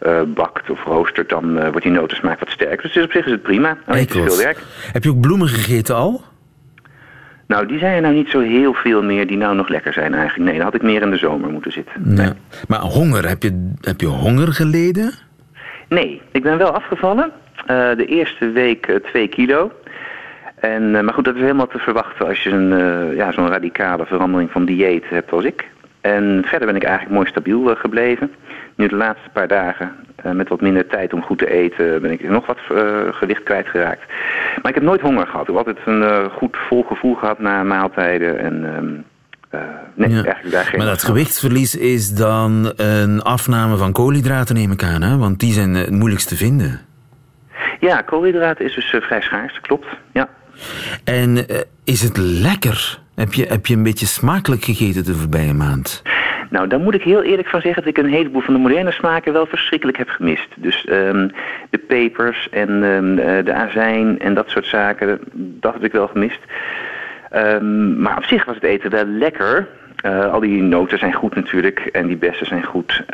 eh, 0.00 0.22
bakt 0.26 0.70
of 0.70 0.84
roostert, 0.84 1.28
dan 1.28 1.58
eh, 1.58 1.68
wordt 1.68 1.82
die 1.82 1.92
notensmaak 1.92 2.40
wat 2.40 2.50
sterker. 2.50 2.90
Dus 2.92 3.04
op 3.04 3.12
zich 3.12 3.24
is 3.24 3.30
het 3.30 3.42
prima. 3.42 3.76
Alleen 3.86 4.00
het 4.00 4.10
is 4.10 4.16
eikels. 4.16 4.36
veel 4.36 4.44
werk. 4.44 4.58
Heb 4.92 5.04
je 5.04 5.10
ook 5.10 5.20
bloemen 5.20 5.48
gegeten 5.48 5.94
al? 5.94 6.22
Nou, 7.50 7.66
die 7.66 7.78
zijn 7.78 7.94
er 7.94 8.00
nou 8.00 8.14
niet 8.14 8.28
zo 8.28 8.40
heel 8.40 8.74
veel 8.74 9.02
meer 9.02 9.26
die 9.26 9.36
nou 9.36 9.56
nog 9.56 9.68
lekker 9.68 9.92
zijn 9.92 10.14
eigenlijk. 10.14 10.50
Nee, 10.50 10.56
dan 10.56 10.64
had 10.64 10.74
ik 10.74 10.82
meer 10.82 11.02
in 11.02 11.10
de 11.10 11.16
zomer 11.16 11.50
moeten 11.50 11.72
zitten. 11.72 11.94
Nee. 12.04 12.26
Ja. 12.26 12.34
Maar 12.68 12.80
honger, 12.80 13.28
heb 13.28 13.42
je, 13.42 13.72
heb 13.80 14.00
je 14.00 14.06
honger 14.06 14.52
geleden? 14.52 15.12
Nee, 15.88 16.22
ik 16.32 16.42
ben 16.42 16.58
wel 16.58 16.70
afgevallen. 16.70 17.32
Eh, 17.66 17.96
de 17.96 18.04
eerste 18.04 18.50
week 18.50 18.86
eh, 18.86 18.96
twee 18.96 19.28
kilo. 19.28 19.72
En, 20.54 20.90
maar 20.90 21.14
goed, 21.14 21.24
dat 21.24 21.34
is 21.34 21.40
helemaal 21.40 21.66
te 21.66 21.78
verwachten 21.78 22.26
als 22.26 22.42
je 22.42 22.50
een, 22.50 23.16
ja, 23.16 23.32
zo'n 23.32 23.48
radicale 23.48 24.06
verandering 24.06 24.50
van 24.50 24.64
dieet 24.64 25.08
hebt 25.08 25.32
als 25.32 25.44
ik. 25.44 25.68
En 26.00 26.42
verder 26.46 26.66
ben 26.66 26.76
ik 26.76 26.84
eigenlijk 26.84 27.14
mooi 27.14 27.28
stabiel 27.28 27.74
gebleven. 27.76 28.30
Nu 28.80 28.88
de 28.88 28.96
laatste 28.96 29.28
paar 29.32 29.48
dagen, 29.48 29.92
eh, 30.16 30.32
met 30.32 30.48
wat 30.48 30.60
minder 30.60 30.86
tijd 30.86 31.12
om 31.12 31.22
goed 31.22 31.38
te 31.38 31.50
eten, 31.50 32.02
ben 32.02 32.10
ik 32.10 32.28
nog 32.28 32.46
wat 32.46 32.58
eh, 32.68 32.98
gewicht 33.10 33.42
kwijtgeraakt. 33.42 34.00
Maar 34.62 34.68
ik 34.68 34.74
heb 34.74 34.82
nooit 34.82 35.00
honger 35.00 35.26
gehad. 35.26 35.40
Ik 35.40 35.46
heb 35.46 35.56
altijd 35.56 35.86
een 35.86 36.02
eh, 36.02 36.24
goed 36.36 36.56
vol 36.68 36.82
gevoel 36.82 37.14
gehad 37.14 37.38
na 37.38 37.62
maaltijden. 37.62 38.38
En 38.38 38.64
eh, 39.50 39.60
nee, 39.94 40.08
Ja. 40.08 40.14
eigenlijk 40.24 40.50
daar 40.54 40.64
geen 40.64 40.78
Maar 40.78 40.88
dat 40.88 41.02
gewichtsverlies 41.04 41.76
is 41.76 42.14
dan 42.14 42.72
een 42.76 43.22
afname 43.22 43.76
van 43.76 43.92
koolhydraten, 43.92 44.54
neem 44.54 44.70
ik 44.72 44.82
aan, 44.82 45.02
hè? 45.02 45.16
want 45.16 45.40
die 45.40 45.52
zijn 45.52 45.74
het 45.74 45.90
moeilijkst 45.90 46.28
te 46.28 46.36
vinden. 46.36 46.80
Ja, 47.80 48.00
koolhydraten 48.00 48.64
is 48.64 48.74
dus 48.74 48.96
vrij 49.00 49.20
schaars, 49.20 49.52
dat 49.52 49.62
klopt. 49.62 49.86
Ja. 50.12 50.28
En 51.04 51.46
is 51.84 52.02
het 52.02 52.16
lekker? 52.16 52.98
Heb 53.14 53.32
je, 53.32 53.46
heb 53.46 53.66
je 53.66 53.74
een 53.74 53.82
beetje 53.82 54.06
smakelijk 54.06 54.64
gegeten 54.64 55.04
de 55.04 55.14
voorbije 55.14 55.54
maand? 55.54 56.02
Nou, 56.50 56.66
daar 56.66 56.80
moet 56.80 56.94
ik 56.94 57.02
heel 57.02 57.22
eerlijk 57.22 57.48
van 57.48 57.60
zeggen 57.60 57.82
dat 57.82 57.96
ik 57.96 58.04
een 58.04 58.10
heleboel 58.10 58.40
van 58.40 58.54
de 58.54 58.60
moderne 58.60 58.90
smaken 58.90 59.32
wel 59.32 59.46
verschrikkelijk 59.46 59.98
heb 59.98 60.08
gemist. 60.08 60.48
Dus 60.56 60.84
ehm, 60.84 61.28
de 61.70 61.78
pepers 61.78 62.48
en 62.50 62.68
ehm, 62.68 63.18
eh, 63.18 63.44
de 63.44 63.52
azijn 63.52 64.18
en 64.18 64.34
dat 64.34 64.50
soort 64.50 64.66
zaken, 64.66 65.20
dat 65.34 65.72
heb 65.72 65.84
ik 65.84 65.92
wel 65.92 66.06
gemist. 66.06 66.40
Ehm, 67.30 68.00
maar 68.00 68.16
op 68.16 68.24
zich 68.24 68.44
was 68.44 68.54
het 68.54 68.64
eten 68.64 68.90
wel 68.90 69.04
lekker. 69.04 69.68
Eh, 69.96 70.32
al 70.32 70.40
die 70.40 70.62
noten 70.62 70.98
zijn 70.98 71.12
goed 71.12 71.34
natuurlijk 71.34 71.78
en 71.78 72.06
die 72.06 72.16
bessen 72.16 72.46
zijn 72.46 72.64
goed. 72.64 73.04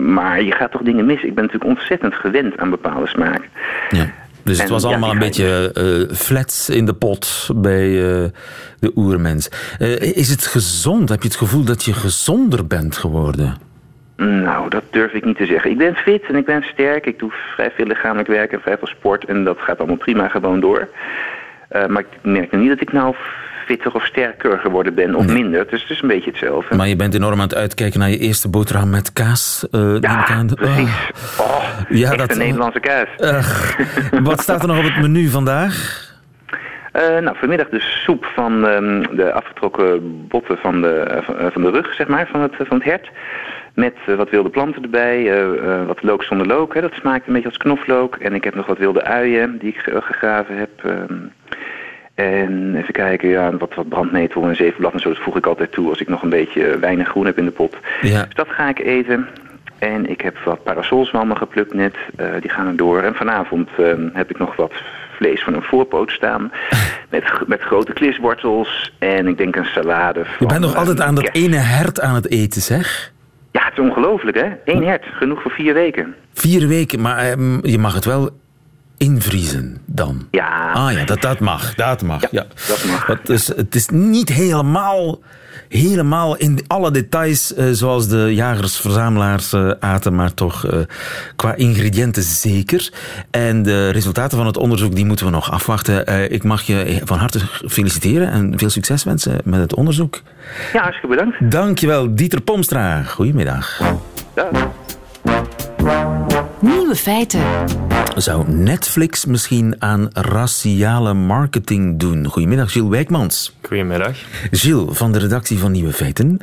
Maar 0.00 0.42
je 0.42 0.52
gaat 0.52 0.70
toch 0.70 0.82
dingen 0.82 1.06
mis. 1.06 1.22
Ik 1.22 1.34
ben 1.34 1.44
natuurlijk 1.44 1.70
ontzettend 1.70 2.14
gewend 2.14 2.58
aan 2.58 2.70
bepaalde 2.70 3.06
smaken. 3.06 3.44
Ja. 3.88 4.04
Dus 4.46 4.60
het 4.60 4.68
was 4.68 4.84
allemaal 4.84 5.10
een 5.10 5.18
beetje 5.18 5.70
eh 5.74 6.16
flats 6.16 6.68
in 6.68 6.86
de 6.86 6.94
pot 6.94 7.50
bij 7.54 7.86
eh, 7.86 8.30
de 8.78 8.92
oermens. 8.94 9.48
Eh, 9.78 10.16
is 10.16 10.28
het 10.28 10.46
gezond? 10.46 11.08
Heb 11.08 11.22
je 11.22 11.28
het 11.28 11.36
gevoel 11.36 11.64
dat 11.64 11.84
je 11.84 11.92
gezonder 11.92 12.66
bent 12.66 12.96
geworden? 12.96 13.56
Nou, 14.16 14.68
dat 14.68 14.82
durf 14.90 15.12
ik 15.12 15.24
niet 15.24 15.36
te 15.36 15.46
zeggen. 15.46 15.70
Ik 15.70 15.78
ben 15.78 15.94
fit 15.94 16.22
en 16.22 16.36
ik 16.36 16.44
ben 16.44 16.62
sterk. 16.62 17.06
Ik 17.06 17.18
doe 17.18 17.32
vrij 17.54 17.70
veel 17.70 17.86
lichamelijk 17.86 18.28
werk 18.28 18.52
en 18.52 18.60
vrij 18.60 18.78
veel 18.78 18.88
sport. 18.88 19.24
En 19.24 19.44
dat 19.44 19.58
gaat 19.58 19.78
allemaal 19.78 19.96
prima 19.96 20.28
gewoon 20.28 20.60
door. 20.60 20.88
Maar 21.88 22.00
ik 22.00 22.06
merk 22.22 22.52
niet 22.52 22.68
dat 22.68 22.80
ik 22.80 22.92
nou 22.92 23.14
fitter 23.66 23.94
of 23.94 24.04
sterker 24.06 24.58
geworden 24.58 24.94
ben 24.94 25.14
of 25.14 25.26
minder. 25.26 25.66
Dus 25.70 25.82
het 25.82 25.90
is 25.90 26.02
een 26.02 26.08
beetje 26.08 26.30
hetzelfde. 26.30 26.76
Maar 26.76 26.88
je 26.88 26.96
bent 26.96 27.14
enorm 27.14 27.34
aan 27.40 27.46
het 27.48 27.54
uitkijken 27.54 28.00
naar 28.00 28.10
je 28.10 28.18
eerste 28.18 28.48
boterham 28.48 28.90
met 28.90 29.12
kaas. 29.12 29.66
eh, 29.70 29.96
ja, 30.00 30.44
precies. 30.54 31.10
Oh, 31.40 31.64
Ja, 31.88 32.16
dat- 32.16 32.30
een 32.32 32.38
Nederlandse 32.38 32.80
kaas. 32.80 33.08
Wat 34.22 34.40
staat 34.40 34.62
er 34.62 34.68
nog 34.68 34.78
op 34.78 34.84
het 34.84 35.00
menu 35.00 35.28
vandaag? 35.28 36.04
Eh, 36.92 37.18
nou, 37.18 37.36
vanmiddag 37.38 37.68
dus 37.68 38.02
soep 38.04 38.24
van 38.34 38.66
ehm, 38.66 39.16
de 39.16 39.32
afgetrokken 39.32 40.26
botten 40.28 40.58
van 40.58 40.80
de, 40.80 40.88
eh, 40.88 41.50
van, 41.52 41.62
de 41.62 41.70
rug, 41.70 41.94
zeg 41.94 42.06
maar, 42.06 42.26
van 42.30 42.40
het, 42.40 42.52
van 42.56 42.76
het 42.76 42.84
hert. 42.84 43.10
Met 43.74 43.94
wat 44.16 44.30
wilde 44.30 44.48
planten 44.48 44.82
erbij, 44.82 45.46
wat 45.86 46.02
look 46.02 46.22
zonder 46.22 46.46
look. 46.46 46.74
Hè. 46.74 46.80
Dat 46.80 46.92
smaakt 46.92 47.26
een 47.26 47.32
beetje 47.32 47.48
als 47.48 47.56
knoflook. 47.56 48.16
En 48.16 48.34
ik 48.34 48.44
heb 48.44 48.54
nog 48.54 48.66
wat 48.66 48.78
wilde 48.78 49.02
uien 49.04 49.58
die 49.58 49.68
ik 49.68 49.76
ge- 49.78 50.00
gegraven 50.02 50.56
heb. 50.58 50.70
ehm. 50.84 51.14
En 52.16 52.74
even 52.76 52.92
kijken, 52.92 53.28
ja, 53.28 53.56
wat, 53.56 53.74
wat 53.74 53.88
brandnetel 53.88 54.42
en 54.48 54.56
zevenblad 54.56 54.92
en 54.92 55.00
zo. 55.00 55.08
Dat 55.08 55.22
voeg 55.22 55.36
ik 55.36 55.46
altijd 55.46 55.72
toe 55.72 55.88
als 55.88 56.00
ik 56.00 56.08
nog 56.08 56.22
een 56.22 56.28
beetje 56.30 56.66
eh, 56.66 56.78
weinig 56.78 57.08
groen 57.08 57.26
heb 57.26 57.38
in 57.38 57.44
de 57.44 57.50
pot. 57.50 57.76
Ja. 58.02 58.22
Dus 58.24 58.34
dat 58.34 58.48
ga 58.48 58.68
ik 58.68 58.78
eten. 58.78 59.26
En 59.78 60.10
ik 60.10 60.20
heb 60.20 60.38
wat 60.44 60.62
parasolzwammen 60.62 61.36
geplukt 61.36 61.74
net. 61.74 61.94
eh, 62.16 62.26
die 62.40 62.50
gaan 62.50 62.66
er 62.66 62.76
door. 62.76 63.02
En 63.02 63.14
vanavond 63.14 63.68
ehm, 63.78 64.08
heb 64.12 64.30
ik 64.30 64.38
nog 64.38 64.56
wat 64.56 64.72
vlees 65.16 65.42
van 65.42 65.54
een 65.54 65.62
voorpoot 65.62 66.10
staan. 66.10 66.52
met, 67.10 67.24
met 67.46 67.60
grote 67.60 67.92
kliswortels. 67.92 68.92
En 68.98 69.26
ik 69.26 69.38
denk 69.38 69.56
een 69.56 69.64
salade. 69.64 70.20
Je 70.20 70.26
van, 70.38 70.46
bent 70.46 70.60
nog 70.60 70.72
eh, 70.72 70.78
altijd 70.78 71.00
aan 71.00 71.14
dat 71.14 71.28
ene 71.32 71.56
hert 71.56 72.00
aan 72.00 72.14
het 72.14 72.30
eten, 72.30 72.62
zeg. 72.62 73.12
Ja, 73.50 73.64
het 73.64 73.72
is 73.72 73.78
ongelooflijk, 73.78 74.36
hè? 74.36 74.48
Eén 74.64 74.84
hert. 74.84 75.04
Genoeg 75.12 75.42
voor 75.42 75.50
vier 75.50 75.74
weken. 75.74 76.14
Vier 76.34 76.68
weken, 76.68 77.00
maar 77.00 77.18
ehm, 77.18 77.66
je 77.66 77.78
mag 77.78 77.94
het 77.94 78.04
wel 78.04 78.30
invriezen 78.96 79.78
dan. 79.84 80.26
Ja. 80.30 80.72
Ah 80.72 80.92
ja, 80.92 81.04
dat, 81.04 81.20
dat 81.20 81.40
mag. 81.40 81.74
Dat 81.74 82.02
mag. 82.02 82.20
Ja, 82.20 82.28
Ja, 82.30 82.46
dat 82.68 82.84
mag. 82.84 83.06
Het 83.06 83.28
is, 83.28 83.46
het 83.46 83.74
is 83.74 83.88
niet 83.88 84.28
helemaal, 84.28 85.18
helemaal 85.68 86.36
in 86.36 86.60
alle 86.66 86.90
details 86.90 87.54
eh, 87.54 87.66
zoals 87.70 88.08
de 88.08 88.34
jagers-verzamelaars 88.34 89.52
eh, 89.52 89.70
aten, 89.80 90.14
maar 90.14 90.34
toch 90.34 90.66
eh, 90.66 90.78
qua 91.36 91.54
ingrediënten 91.54 92.22
zeker. 92.22 92.92
En 93.30 93.62
de 93.62 93.90
resultaten 93.90 94.36
van 94.36 94.46
het 94.46 94.56
onderzoek 94.56 94.94
die 94.94 95.06
moeten 95.06 95.26
we 95.26 95.32
nog 95.32 95.50
afwachten. 95.50 96.30
Ik 96.32 96.42
mag 96.42 96.62
je 96.62 97.00
van 97.04 97.18
harte 97.18 97.40
feliciteren 97.66 98.30
en 98.30 98.58
veel 98.58 98.70
succes 98.70 99.04
wensen 99.04 99.40
met 99.44 99.60
het 99.60 99.74
onderzoek. 99.74 100.22
Ja, 100.72 100.82
hartstikke 100.82 101.16
bedankt. 101.16 101.50
Dankjewel, 101.50 102.14
Dieter 102.14 102.40
Pomstra. 102.40 103.02
Goedemiddag. 103.02 103.80
Dag. 104.34 104.84
Nieuwe 106.66 106.96
feiten. 106.96 107.42
Zou 108.16 108.48
Netflix 108.48 109.24
misschien 109.24 109.74
aan 109.78 110.08
raciale 110.12 111.14
marketing 111.14 111.98
doen? 111.98 112.26
Goedemiddag, 112.26 112.72
Gilles 112.72 112.90
Wijkmans. 112.90 113.56
Goedemiddag. 113.62 114.16
Gilles, 114.50 114.96
van 114.96 115.12
de 115.12 115.18
redactie 115.18 115.58
van 115.58 115.72
Nieuwe 115.72 115.92
Feiten. 115.92 116.40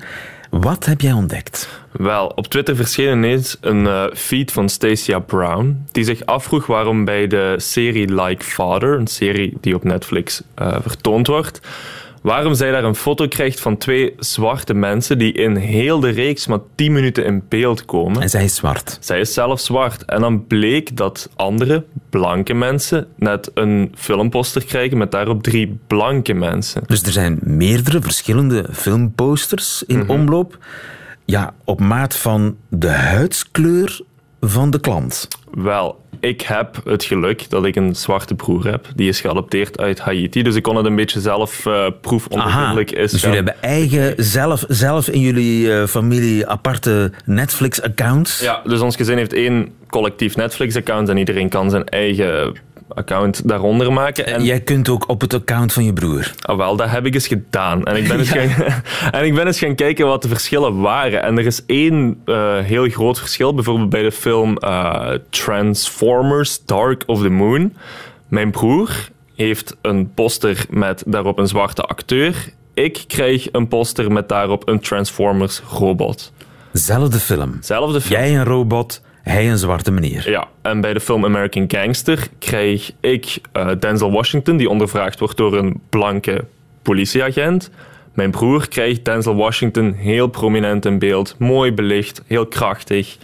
Wat 0.49 0.85
heb 0.85 1.01
jij 1.01 1.11
ontdekt? 1.11 1.69
Wel, 1.91 2.27
op 2.27 2.47
Twitter 2.47 2.75
verscheen 2.75 3.11
ineens 3.11 3.57
een 3.61 3.87
eh, 3.87 4.05
feed 4.13 4.51
van 4.51 4.69
Stacia 4.69 5.19
Brown, 5.19 5.85
die 5.91 6.03
zich 6.03 6.25
afvroeg 6.25 6.65
waarom 6.65 7.05
bij 7.05 7.27
de 7.27 7.55
serie 7.57 8.21
Like 8.21 8.43
Father, 8.43 8.97
een 8.97 9.07
serie 9.07 9.57
die 9.61 9.75
op 9.75 9.83
Netflix 9.83 10.41
eh, 10.55 10.77
vertoond 10.81 11.27
wordt, 11.27 11.59
waarom 12.23 12.53
zij 12.53 12.71
daar 12.71 12.83
een 12.83 12.95
foto 12.95 13.27
krijgt 13.27 13.59
van 13.59 13.77
twee 13.77 14.13
zwarte 14.17 14.73
mensen 14.73 15.17
die 15.17 15.33
in 15.33 15.55
heel 15.55 15.99
de 15.99 16.09
reeks 16.09 16.47
maar 16.47 16.59
10 16.75 16.91
minuten 16.91 17.25
in 17.25 17.43
beeld 17.49 17.85
komen. 17.85 18.21
En 18.21 18.29
zij 18.29 18.43
is 18.43 18.55
zwart. 18.55 18.97
Zij 18.99 19.19
is 19.19 19.33
zelf 19.33 19.59
zwart. 19.59 20.05
En 20.05 20.21
dan 20.21 20.47
bleek 20.47 20.97
dat 20.97 21.29
andere 21.35 21.85
blanke 22.09 22.53
mensen 22.53 23.07
net 23.15 23.51
een 23.53 23.91
filmposter 23.95 24.65
krijgen 24.65 24.97
met 24.97 25.11
daarop 25.11 25.43
drie 25.43 25.79
blanke 25.87 26.33
mensen. 26.33 26.83
Dus 26.87 27.03
er 27.03 27.11
zijn 27.11 27.39
meerdere 27.41 28.01
verschillende 28.01 28.65
filmposters 28.71 29.83
in 29.87 30.09
omloop. 30.09 30.57
Ja, 31.25 31.53
op 31.63 31.79
maat 31.79 32.17
van 32.17 32.57
de 32.69 32.89
huidskleur 32.89 34.01
van 34.41 34.69
de 34.69 34.79
klant. 34.79 35.27
Wel, 35.51 36.02
ik 36.23 36.41
heb 36.41 36.81
het 36.85 37.03
geluk 37.03 37.49
dat 37.49 37.65
ik 37.65 37.75
een 37.75 37.95
zwarte 37.95 38.35
broer 38.35 38.65
heb. 38.65 38.87
Die 38.95 39.09
is 39.09 39.21
geadopteerd 39.21 39.79
uit 39.79 39.99
Haiti. 39.99 40.41
Dus 40.41 40.55
ik 40.55 40.63
kon 40.63 40.75
het 40.75 40.85
een 40.85 40.95
beetje 40.95 41.19
zelf 41.19 41.65
uh, 41.65 41.85
proefondervindelijk 42.01 42.91
is. 42.91 43.11
Dus 43.11 43.21
jullie 43.21 43.35
hebben 43.35 43.61
eigen, 43.61 44.13
zelf, 44.17 44.65
zelf 44.67 45.07
in 45.07 45.19
jullie 45.19 45.65
uh, 45.65 45.85
familie 45.85 46.47
aparte 46.47 47.11
Netflix-accounts? 47.25 48.39
Ja, 48.39 48.61
dus 48.63 48.79
ons 48.79 48.95
gezin 48.95 49.17
heeft 49.17 49.33
één 49.33 49.71
collectief 49.87 50.35
Netflix-account 50.35 51.09
en 51.09 51.17
iedereen 51.17 51.49
kan 51.49 51.69
zijn 51.69 51.85
eigen 51.85 52.55
account 52.87 53.47
daaronder 53.47 53.93
maken. 53.93 54.25
En 54.25 54.43
jij 54.43 54.59
kunt 54.59 54.89
ook 54.89 55.09
op 55.09 55.21
het 55.21 55.33
account 55.33 55.73
van 55.73 55.83
je 55.83 55.93
broer. 55.93 56.33
Ah, 56.41 56.57
wel, 56.57 56.75
dat 56.75 56.89
heb 56.89 57.05
ik 57.05 57.13
eens 57.13 57.27
gedaan. 57.27 57.85
En 57.85 57.95
ik 57.95 58.07
ben 58.07 58.19
eens, 58.19 58.29
gaan, 58.37 58.65
en 59.19 59.25
ik 59.25 59.35
ben 59.35 59.45
eens 59.47 59.59
gaan 59.59 59.75
kijken 59.75 60.05
wat 60.05 60.21
de 60.21 60.27
verschillen 60.27 60.79
waren. 60.79 61.23
En 61.23 61.37
er 61.37 61.45
is 61.45 61.65
één 61.65 62.21
uh, 62.25 62.59
heel 62.59 62.89
groot 62.89 63.19
verschil. 63.19 63.53
Bijvoorbeeld 63.53 63.89
bij 63.89 64.03
de 64.03 64.11
film 64.11 64.57
uh, 64.59 65.09
Transformers 65.29 66.65
Dark 66.65 67.03
of 67.05 67.21
the 67.21 67.29
Moon. 67.29 67.73
Mijn 68.27 68.51
broer 68.51 68.89
heeft 69.35 69.75
een 69.81 70.13
poster 70.13 70.65
met 70.69 71.03
daarop 71.05 71.37
een 71.37 71.47
zwarte 71.47 71.81
acteur. 71.81 72.49
Ik 72.73 73.03
krijg 73.07 73.47
een 73.51 73.67
poster 73.67 74.11
met 74.11 74.29
daarop 74.29 74.67
een 74.67 74.79
Transformers 74.79 75.61
robot. 75.69 76.31
Zelfde 76.71 77.19
film. 77.19 77.57
Zelfde 77.61 78.01
film. 78.01 78.19
Jij 78.19 78.35
een 78.35 78.43
robot, 78.43 79.01
hij 79.23 79.49
een 79.49 79.57
zwarte 79.57 79.91
meneer. 79.91 80.29
Ja, 80.29 80.47
en 80.61 80.81
bij 80.81 80.93
de 80.93 80.99
film 80.99 81.25
American 81.25 81.65
Gangster 81.67 82.27
krijg 82.39 82.91
ik 82.99 83.39
uh, 83.53 83.69
Denzel 83.79 84.11
Washington, 84.11 84.57
die 84.57 84.69
ondervraagd 84.69 85.19
wordt 85.19 85.37
door 85.37 85.57
een 85.57 85.81
blanke 85.89 86.45
politieagent. 86.81 87.69
Mijn 88.13 88.31
broer 88.31 88.67
krijgt 88.67 89.05
Denzel 89.05 89.35
Washington 89.35 89.93
heel 89.93 90.27
prominent 90.27 90.85
in 90.85 90.99
beeld, 90.99 91.35
mooi 91.39 91.73
belicht, 91.73 92.21
heel 92.27 92.45
krachtig. 92.45 93.17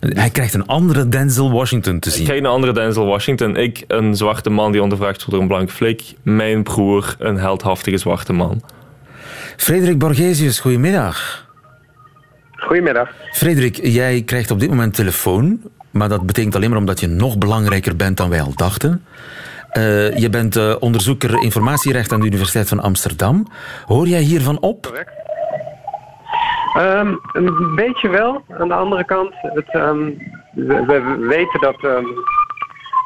Hij 0.00 0.30
krijgt 0.30 0.54
een 0.54 0.66
andere 0.66 1.08
Denzel 1.08 1.52
Washington 1.52 1.98
te 1.98 2.10
zien. 2.10 2.20
Ik 2.20 2.26
krijg 2.26 2.40
een 2.40 2.46
andere 2.46 2.72
Denzel 2.72 3.06
Washington. 3.06 3.56
Ik, 3.56 3.84
een 3.86 4.16
zwarte 4.16 4.50
man 4.50 4.72
die 4.72 4.82
ondervraagd 4.82 5.16
wordt 5.16 5.30
door 5.30 5.40
een 5.40 5.48
blanke 5.48 5.72
flik. 5.72 6.02
Mijn 6.22 6.62
broer, 6.62 7.16
een 7.18 7.36
heldhaftige 7.36 7.98
zwarte 7.98 8.32
man. 8.32 8.62
Frederik 9.56 9.98
Borgesius, 9.98 10.60
goedemiddag. 10.60 11.48
Goedemiddag. 12.60 13.10
Frederik, 13.32 13.78
jij 13.82 14.22
krijgt 14.22 14.50
op 14.50 14.60
dit 14.60 14.68
moment 14.68 14.94
telefoon, 14.94 15.60
maar 15.90 16.08
dat 16.08 16.26
betekent 16.26 16.54
alleen 16.54 16.70
maar 16.70 16.78
omdat 16.78 17.00
je 17.00 17.06
nog 17.06 17.38
belangrijker 17.38 17.96
bent 17.96 18.16
dan 18.16 18.30
wij 18.30 18.42
al 18.42 18.54
dachten. 18.54 19.04
Uh, 19.78 20.16
je 20.16 20.28
bent 20.30 20.56
uh, 20.56 20.76
onderzoeker 20.80 21.42
informatierecht 21.42 22.12
aan 22.12 22.20
de 22.20 22.26
Universiteit 22.26 22.68
van 22.68 22.80
Amsterdam. 22.80 23.46
Hoor 23.86 24.06
jij 24.06 24.20
hiervan 24.20 24.60
op? 24.60 24.86
Correct. 24.86 25.10
Um, 26.76 27.20
een 27.32 27.74
beetje 27.74 28.08
wel. 28.08 28.44
Aan 28.58 28.68
de 28.68 28.74
andere 28.74 29.04
kant, 29.04 29.34
het, 29.40 29.74
um, 29.74 30.18
we, 30.52 30.84
we, 30.84 31.16
weten 31.28 31.60
dat 31.60 31.84
um, 31.84 32.06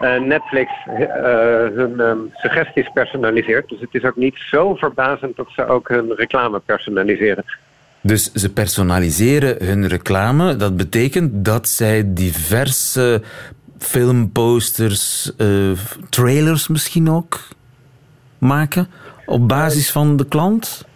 uh, 0.01 0.21
Netflix 0.21 0.71
hun 1.75 2.33
suggesties 2.35 2.90
personaliseert. 2.95 3.69
Dus 3.69 3.81
het 3.81 3.95
is 3.95 4.05
ook 4.05 4.17
niet 4.17 4.37
zo 4.37 4.75
verbazend 4.75 5.37
dat 5.37 5.49
ze 5.49 5.67
ook 5.67 5.88
hun 5.88 6.12
reclame 6.14 6.61
personaliseren. 6.61 7.45
Dus 8.07 8.33
ze 8.33 8.53
personaliseren 8.53 9.67
hun 9.67 9.88
reclame. 9.88 10.57
Dat 10.57 10.77
betekent 10.77 11.45
dat 11.45 11.69
zij 11.69 12.03
diverse 12.07 13.23
filmposters, 13.79 15.33
uh, 15.38 15.71
trailers 16.09 16.69
misschien 16.69 17.11
ook 17.11 17.40
maken 18.38 18.88
op 19.27 19.49
basis 19.49 19.90
van 19.90 20.17
de 20.17 20.27
klant? 20.27 20.87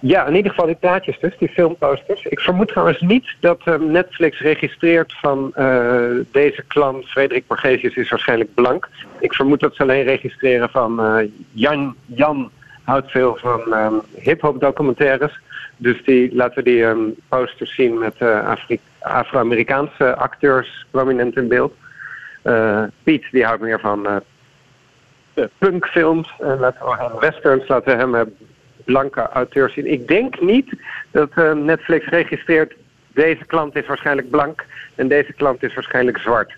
Ja, 0.00 0.26
in 0.26 0.34
ieder 0.34 0.50
geval 0.50 0.66
die 0.66 0.74
plaatjes 0.74 1.20
dus, 1.20 1.38
die 1.38 1.48
filmposters. 1.48 2.24
Ik 2.24 2.40
vermoed 2.40 2.68
trouwens 2.68 3.00
niet 3.00 3.26
dat 3.40 3.60
uh, 3.64 3.74
Netflix 3.74 4.40
registreert 4.40 5.14
van 5.20 5.52
uh, 5.58 6.04
deze 6.32 6.64
klant, 6.66 7.06
Frederik 7.06 7.46
Borgesius 7.46 7.94
is 7.94 8.10
waarschijnlijk 8.10 8.54
blank. 8.54 8.88
Ik 9.20 9.34
vermoed 9.34 9.60
dat 9.60 9.74
ze 9.74 9.82
alleen 9.82 10.04
registreren 10.04 10.70
van 10.70 11.00
Jan, 11.52 11.94
Jan 12.06 12.50
houdt 12.84 13.10
veel 13.10 13.36
van 13.40 13.72
um, 13.72 14.00
hip-hop 14.14 14.60
documentaires. 14.60 15.40
Dus 15.76 16.04
die, 16.04 16.34
laten 16.34 16.56
we 16.56 16.62
die 16.62 16.82
um, 16.82 17.14
posters 17.28 17.74
zien 17.74 17.98
met 17.98 18.14
uh, 18.18 18.54
Afro-Amerikaanse 18.98 20.16
acteurs 20.16 20.86
prominent 20.90 21.36
in 21.36 21.48
beeld. 21.48 21.74
Uh, 22.44 22.82
Piet, 23.02 23.26
die 23.30 23.44
houdt 23.44 23.62
meer 23.62 23.80
van 23.80 24.06
uh, 25.34 25.44
punkfilms. 25.58 26.34
En 26.40 26.58
laten 26.58 26.86
we 26.86 26.96
hem 26.96 27.18
westerns, 27.20 27.68
laten 27.68 27.96
we 27.96 28.18
hem 28.18 28.34
blanke 28.84 29.28
auteurs 29.28 29.74
zien. 29.74 29.92
Ik 29.92 30.08
denk 30.08 30.40
niet 30.40 30.72
dat 31.10 31.54
Netflix 31.54 32.06
registreert. 32.06 32.74
Deze 33.14 33.44
klant 33.46 33.76
is 33.76 33.86
waarschijnlijk 33.86 34.30
blank 34.30 34.64
en 34.94 35.08
deze 35.08 35.32
klant 35.32 35.62
is 35.62 35.74
waarschijnlijk 35.74 36.18
zwart. 36.18 36.52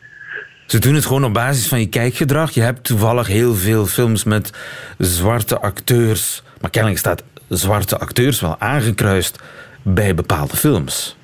Ze 0.66 0.78
doen 0.78 0.94
het 0.94 1.06
gewoon 1.06 1.24
op 1.24 1.32
basis 1.32 1.68
van 1.68 1.80
je 1.80 1.88
kijkgedrag. 1.88 2.50
Je 2.50 2.60
hebt 2.60 2.84
toevallig 2.84 3.26
heel 3.26 3.54
veel 3.54 3.86
films 3.86 4.24
met 4.24 4.50
zwarte 4.98 5.58
acteurs. 5.58 6.42
Maar 6.60 6.70
kennelijk 6.70 7.00
staat 7.00 7.22
zwarte 7.48 7.98
acteurs 7.98 8.40
wel 8.40 8.56
aangekruist 8.58 9.38
bij 9.82 10.14
bepaalde 10.14 10.56
films. 10.56 11.16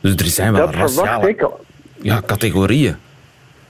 Dus 0.00 0.14
er 0.14 0.26
zijn 0.26 0.52
wel 0.52 0.66
dat 0.66 0.74
raciale 0.74 1.28
ik. 1.28 1.46
Ja, 2.02 2.22
categorieën. 2.26 2.96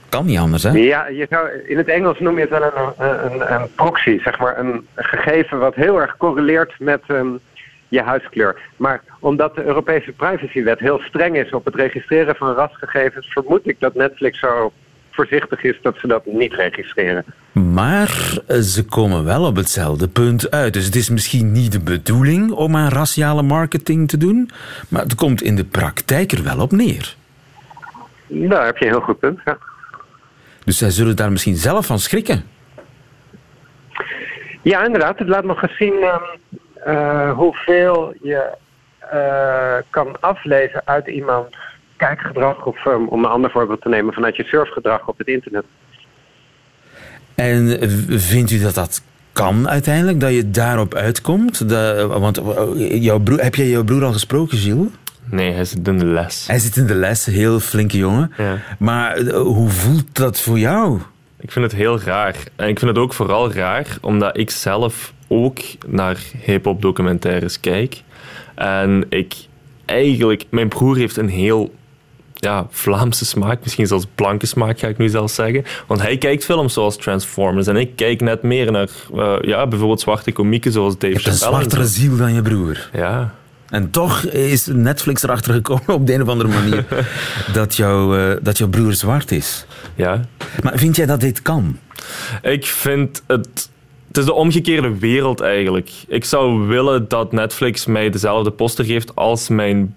Kan 0.09 0.27
niet 0.27 0.39
anders, 0.39 0.63
hè? 0.63 0.71
Ja, 0.71 1.07
je 1.07 1.27
zou, 1.31 1.49
in 1.67 1.77
het 1.77 1.89
Engels 1.89 2.21
noem 2.21 2.35
je 2.35 2.41
het 2.41 2.51
wel 2.51 2.63
een, 2.63 3.33
een, 3.33 3.53
een 3.53 3.75
proxy, 3.75 4.21
zeg 4.23 4.39
maar. 4.39 4.59
Een 4.59 4.87
gegeven 4.95 5.59
wat 5.59 5.75
heel 5.75 6.01
erg 6.01 6.17
correleert 6.17 6.75
met 6.79 7.03
um, 7.09 7.39
je 7.89 8.03
huiskleur. 8.03 8.61
Maar 8.77 9.03
omdat 9.19 9.55
de 9.55 9.65
Europese 9.65 10.13
privacywet 10.13 10.79
heel 10.79 10.99
streng 10.99 11.37
is 11.37 11.51
op 11.51 11.65
het 11.65 11.75
registreren 11.75 12.37
van 12.37 12.55
rasgegevens, 12.55 13.33
vermoed 13.33 13.69
ik 13.69 13.77
dat 13.81 13.95
Netflix 13.95 14.39
zo 14.39 14.73
voorzichtig 15.11 15.63
is 15.63 15.79
dat 15.83 15.97
ze 15.99 16.07
dat 16.07 16.27
niet 16.27 16.55
registreren. 16.55 17.25
Maar 17.53 18.39
eh, 18.47 18.59
ze 18.59 18.85
komen 18.85 19.25
wel 19.25 19.45
op 19.45 19.57
hetzelfde 19.57 20.09
punt 20.09 20.51
uit. 20.51 20.73
Dus 20.73 20.85
het 20.85 20.95
is 20.95 21.11
misschien 21.11 21.53
niet 21.53 21.73
de 21.73 21.81
bedoeling 21.81 22.51
om 22.51 22.77
aan 22.77 22.89
raciale 22.91 23.43
marketing 23.43 24.09
te 24.09 24.17
doen, 24.17 24.51
maar 24.89 25.03
het 25.03 25.15
komt 25.15 25.43
in 25.43 25.57
de 25.57 25.65
praktijk 25.65 26.33
er 26.33 26.45
wel 26.45 26.61
op 26.61 26.73
neer. 26.73 27.17
Nou, 28.27 28.65
heb 28.65 28.77
je 28.77 28.85
een 28.85 28.91
heel 28.91 29.01
goed 29.01 29.19
punt, 29.19 29.41
ja. 29.45 29.59
Dus 30.65 30.79
zij 30.79 30.91
zullen 30.91 31.17
daar 31.17 31.33
misschien 31.33 31.57
zelf 31.57 31.87
van 31.87 31.99
schrikken. 31.99 32.45
Ja, 34.63 34.85
inderdaad. 34.85 35.19
Het 35.19 35.29
laat 35.29 35.45
nog 35.45 35.63
eens 35.63 35.77
zien 35.77 35.95
uh, 36.87 37.33
hoeveel 37.33 38.15
je 38.23 38.57
uh, 39.15 39.75
kan 39.91 40.21
aflezen 40.21 40.83
uit 40.85 41.07
iemand 41.07 41.57
kijkgedrag 41.97 42.65
of 42.65 42.85
um, 42.87 43.09
om 43.09 43.25
een 43.25 43.31
ander 43.31 43.51
voorbeeld 43.51 43.81
te 43.81 43.89
nemen 43.89 44.15
vanuit 44.15 44.37
je 44.37 44.45
surfgedrag 44.45 45.07
op 45.07 45.19
het 45.19 45.27
internet. 45.27 45.65
En 47.35 47.79
vindt 48.21 48.51
u 48.51 48.61
dat 48.61 48.75
dat 48.75 49.03
kan 49.33 49.69
uiteindelijk, 49.69 50.21
dat 50.21 50.33
je 50.33 50.51
daarop 50.51 50.95
uitkomt? 50.95 51.69
De, 51.69 52.07
want 52.09 52.41
jouw 52.75 53.19
broer, 53.19 53.41
heb 53.41 53.55
jij 53.55 53.69
jouw 53.69 53.85
broer 53.85 54.05
al 54.05 54.13
gesproken, 54.13 54.59
Gilles? 54.59 54.89
Nee, 55.31 55.53
hij 55.53 55.65
zit 55.65 55.89
in 55.89 55.99
de 55.99 56.05
les. 56.05 56.47
Hij 56.47 56.59
zit 56.59 56.77
in 56.77 56.87
de 56.87 56.95
les, 56.95 57.27
heel 57.27 57.61
flinke 57.61 57.97
jongen. 57.97 58.33
Ja. 58.37 58.59
Maar 58.79 59.21
hoe 59.31 59.69
voelt 59.69 60.17
dat 60.17 60.41
voor 60.41 60.59
jou? 60.59 61.01
Ik 61.41 61.53
vind 61.53 61.65
het 61.65 61.75
heel 61.75 62.01
raar. 62.01 62.37
En 62.57 62.69
ik 62.69 62.79
vind 62.79 62.91
het 62.91 63.01
ook 63.01 63.13
vooral 63.13 63.53
raar 63.53 63.87
omdat 64.01 64.37
ik 64.39 64.51
zelf 64.51 65.13
ook 65.29 65.59
naar 65.87 66.17
hip-hop 66.45 66.83
documentaires 66.83 67.61
kijk. 67.61 68.03
En 68.59 69.07
ik 69.09 69.35
eigenlijk, 69.85 70.45
mijn 70.51 70.69
broer 70.69 70.97
heeft 70.97 71.17
een 71.17 71.29
heel 71.29 71.75
ja, 72.35 72.67
Vlaamse 72.71 73.25
smaak, 73.25 73.59
misschien 73.63 73.87
zelfs 73.87 74.07
blanke 74.15 74.47
smaak 74.47 74.79
ga 74.79 74.89
ik 74.89 74.99
nu 74.99 75.09
zelfs 75.09 75.35
zeggen. 75.35 75.65
Want 75.87 76.03
hij 76.03 76.19
kijkt 76.19 76.45
films 76.45 76.73
zoals 76.73 76.97
Transformers 76.97 77.67
en 77.67 77.77
ik 77.77 77.97
kijk 77.97 78.21
net 78.21 78.43
meer 78.43 78.73
naar 78.73 78.89
uh, 79.15 79.37
ja, 79.41 79.67
bijvoorbeeld 79.67 80.01
zwarte 80.01 80.33
komieken 80.33 80.73
zoals 80.73 80.99
Dave 80.99 81.15
Chappelle. 81.15 81.39
Je 81.39 81.45
hebt 81.45 81.55
een 81.55 81.61
zwartere 81.61 81.87
ziel 81.87 82.17
dan 82.17 82.35
je 82.35 82.43
broer. 82.43 82.91
Ja. 82.93 83.35
En 83.69 83.91
toch 83.91 84.25
is 84.25 84.67
Netflix 84.67 85.23
erachter 85.23 85.53
gekomen 85.53 85.89
op 85.89 86.07
de 86.07 86.15
een 86.15 86.23
of 86.23 86.29
andere 86.29 86.49
manier 86.49 86.85
dat, 87.53 87.77
jou, 87.77 88.19
uh, 88.19 88.37
dat 88.43 88.59
jouw 88.59 88.69
broer 88.69 88.95
zwart 88.95 89.33
is. 89.33 89.67
Ja. 89.95 90.25
Maar 90.63 90.79
vind 90.79 90.97
jij 90.97 91.07
dat 91.07 91.21
dit 91.21 91.43
kan? 91.43 91.79
Ik 92.43 92.67
vind 92.67 93.23
het 93.27 93.68
het 94.09 94.17
is 94.17 94.25
de 94.25 94.33
omgekeerde 94.33 94.99
wereld 94.99 95.41
eigenlijk. 95.41 95.91
Ik 96.09 96.25
zou 96.25 96.67
willen 96.67 97.09
dat 97.09 97.33
Netflix 97.33 97.87
mij 97.87 98.11
dezelfde 98.11 98.51
poster 98.51 98.85
geeft 98.85 99.15
als 99.17 99.49
mijn 99.49 99.97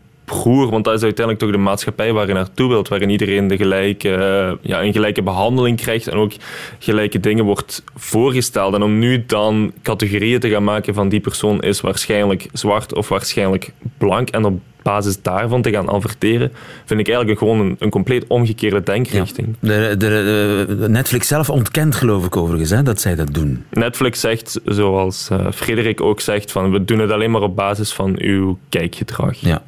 want 0.70 0.84
dat 0.84 0.94
is 0.94 1.04
uiteindelijk 1.04 1.40
toch 1.40 1.52
de 1.52 1.58
maatschappij 1.58 2.14
waar 2.14 2.28
je 2.28 2.34
naartoe 2.34 2.70
wilt, 2.70 2.88
waarin 2.88 3.10
iedereen 3.10 3.48
de 3.48 3.58
gelijke, 3.58 4.10
uh, 4.10 4.52
ja, 4.62 4.84
een 4.84 4.94
gelijke 4.94 5.22
behandeling 5.22 5.78
krijgt 5.78 6.08
en 6.08 6.18
ook 6.18 6.32
gelijke 6.80 7.20
dingen 7.20 7.46
wordt 7.46 7.84
voorgesteld. 7.96 8.74
En 8.74 8.84
om 8.84 9.00
nu 9.00 9.26
dan 9.26 9.74
categorieën 9.82 10.40
te 10.40 10.50
gaan 10.50 10.64
maken 10.64 10.94
van 10.94 11.10
die 11.10 11.20
persoon 11.20 11.62
is 11.62 11.82
waarschijnlijk 11.82 12.48
zwart 12.54 12.96
of 12.96 13.10
waarschijnlijk 13.10 13.74
blank 13.98 14.30
en 14.30 14.46
op 14.46 14.60
basis 14.82 15.22
daarvan 15.22 15.62
te 15.62 15.72
gaan 15.72 15.90
averteren, 15.90 16.52
vind 16.86 17.00
ik 17.00 17.08
eigenlijk 17.08 17.40
gewoon 17.40 17.60
een, 17.60 17.76
een 17.80 17.90
compleet 17.90 18.28
omgekeerde 18.28 18.84
denkrichting. 18.84 19.56
Ja. 19.60 19.68
De, 19.68 19.98
de, 19.98 20.76
de, 20.80 20.90
Netflix 20.90 21.28
zelf 21.28 21.50
ontkent 21.50 21.96
geloof 21.96 22.26
ik 22.26 22.36
overigens 22.36 22.70
hè, 22.70 22.84
dat 22.84 23.02
zij 23.02 23.16
dat 23.16 23.34
doen. 23.34 23.66
Netflix 23.70 24.20
zegt, 24.20 24.60
zoals 24.66 25.30
uh, 25.32 25.52
Frederik 25.52 26.02
ook 26.02 26.20
zegt, 26.20 26.52
van 26.52 26.72
we 26.72 26.86
doen 26.86 27.00
het 27.00 27.12
alleen 27.12 27.32
maar 27.32 27.42
op 27.42 27.56
basis 27.56 27.94
van 27.94 28.16
uw 28.20 28.58
kijkgedrag. 28.70 29.36
Ja. 29.40 29.62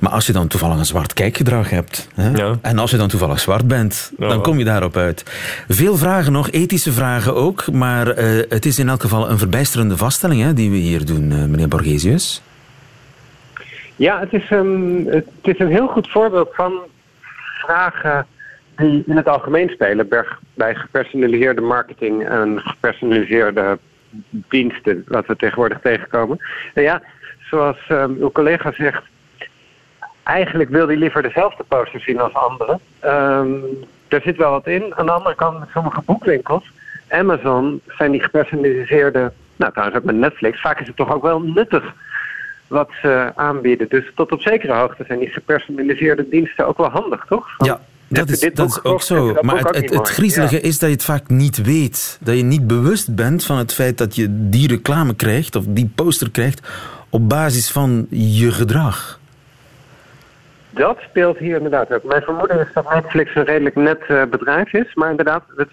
Maar 0.00 0.10
als 0.12 0.26
je 0.26 0.32
dan 0.32 0.46
toevallig 0.48 0.78
een 0.78 0.84
zwart 0.84 1.12
kijkgedrag 1.12 1.70
hebt, 1.70 2.08
hè, 2.14 2.30
Ja. 2.30 2.58
en 2.62 2.78
als 2.78 2.90
je 2.90 2.96
dan 2.96 3.08
toevallig 3.08 3.40
zwart 3.40 3.66
bent, 3.68 4.12
Ja. 4.18 4.28
dan 4.28 4.42
kom 4.42 4.58
je 4.58 4.64
daarop 4.64 4.96
uit. 4.96 5.22
Veel 5.68 5.96
vragen 5.96 6.32
nog, 6.32 6.50
ethische 6.50 6.92
vragen 6.92 7.34
ook, 7.34 7.72
maar 7.72 8.08
eh, 8.08 8.26
het 8.48 8.66
is 8.66 8.78
in 8.78 8.88
elk 8.88 9.00
geval 9.00 9.30
een 9.30 9.38
verbijsterende 9.38 9.96
vaststelling 9.96 10.42
hè, 10.42 10.52
die 10.52 10.70
we 10.70 10.76
hier 10.76 11.04
doen, 11.04 11.32
eh, 11.32 11.38
meneer 11.44 11.68
Borgesius. 11.68 12.42
Ja, 13.96 14.20
het 14.20 14.32
is, 14.32 14.50
een, 14.50 15.06
het 15.10 15.26
is 15.42 15.58
een 15.58 15.70
heel 15.70 15.86
goed 15.86 16.10
voorbeeld 16.10 16.48
van 16.54 16.72
vragen 17.64 18.26
die 18.76 19.02
in 19.06 19.16
het 19.16 19.28
algemeen 19.28 19.68
spelen 19.68 20.08
bij- 20.54 20.74
gepersonaliseerde 20.74 21.60
marketing 21.60 22.28
en 22.28 22.60
gepersonaliseerde 22.60 23.78
diensten, 24.30 25.04
wat 25.08 25.26
we 25.26 25.36
tegenwoordig 25.36 25.78
tegenkomen. 25.82 26.38
En 26.74 26.82
ja, 26.82 27.02
zoals 27.50 27.76
ehm, 27.88 28.10
uw 28.20 28.30
collega 28.30 28.72
zegt, 28.72 29.02
eigenlijk 30.26 30.70
wil 30.70 30.86
hij 30.86 30.96
liever 30.96 31.22
dezelfde 31.22 31.64
poster 31.68 32.00
zien 32.00 32.20
als 32.20 32.34
anderen. 32.34 32.80
Ehm 33.00 33.48
er 34.08 34.20
zit 34.20 34.36
wel 34.36 34.50
wat 34.50 34.66
in. 34.66 34.94
Aan 34.94 35.06
de 35.06 35.12
andere 35.12 35.34
kant, 35.34 35.64
sommige 35.72 36.02
boekwinkels, 36.04 36.72
Amazon, 37.08 37.80
zijn 37.88 38.10
die 38.10 38.22
gepersonaliseerde, 38.22 39.32
nou 39.56 39.72
trouwens 39.72 39.98
ook 39.98 40.04
met 40.04 40.16
Netflix, 40.16 40.60
vaak 40.60 40.80
is 40.80 40.86
het 40.86 40.96
toch 40.96 41.12
ook 41.12 41.22
wel 41.22 41.40
nuttig 41.40 41.94
wat 42.66 42.90
ze 43.02 43.32
aanbieden. 43.34 43.88
Dus 43.88 44.04
tot 44.14 44.32
op 44.32 44.40
zekere 44.40 44.72
hoogte 44.72 45.04
zijn 45.06 45.18
die 45.18 45.28
gepersonaliseerde 45.28 46.28
diensten 46.28 46.66
ook 46.66 46.76
wel 46.76 46.90
handig, 46.90 47.24
toch? 47.28 47.48
Van, 47.56 47.66
Ja, 47.66 47.80
dat 48.08 48.28
is, 48.28 48.50
dat 48.54 48.68
is 48.68 48.84
ook 48.84 49.02
zo. 49.02 49.36
Maar 49.40 49.56
het, 49.56 49.90
het, 49.90 50.08
griezelige 50.08 50.54
Ja. 50.54 50.62
is 50.62 50.78
dat 50.78 50.88
je 50.88 50.94
het 50.94 51.04
vaak 51.04 51.28
niet 51.28 51.62
weet. 51.62 52.18
Dat 52.20 52.36
je 52.36 52.42
niet 52.42 52.66
bewust 52.66 53.14
bent 53.14 53.44
van 53.44 53.58
het 53.58 53.74
feit 53.74 53.98
dat 53.98 54.14
je 54.14 54.26
die 54.30 54.68
reclame 54.68 55.14
krijgt, 55.14 55.56
of 55.56 55.64
die 55.68 55.90
poster 55.94 56.30
krijgt, 56.30 56.68
op 57.08 57.28
basis 57.28 57.70
van 57.70 58.06
je 58.10 58.52
gedrag. 58.52 59.20
Dat 60.76 60.96
speelt 61.10 61.38
hier 61.38 61.56
inderdaad 61.56 61.92
ook. 61.92 62.04
Mijn 62.04 62.22
vermoeden 62.22 62.60
is 62.60 62.66
dat 62.74 62.94
Netflix 62.94 63.34
een 63.34 63.44
redelijk 63.44 63.74
net 63.76 64.00
eh, 64.08 64.22
bedrijf 64.30 64.72
is. 64.72 64.94
Maar 64.94 65.10
inderdaad, 65.10 65.42
het 65.56 65.68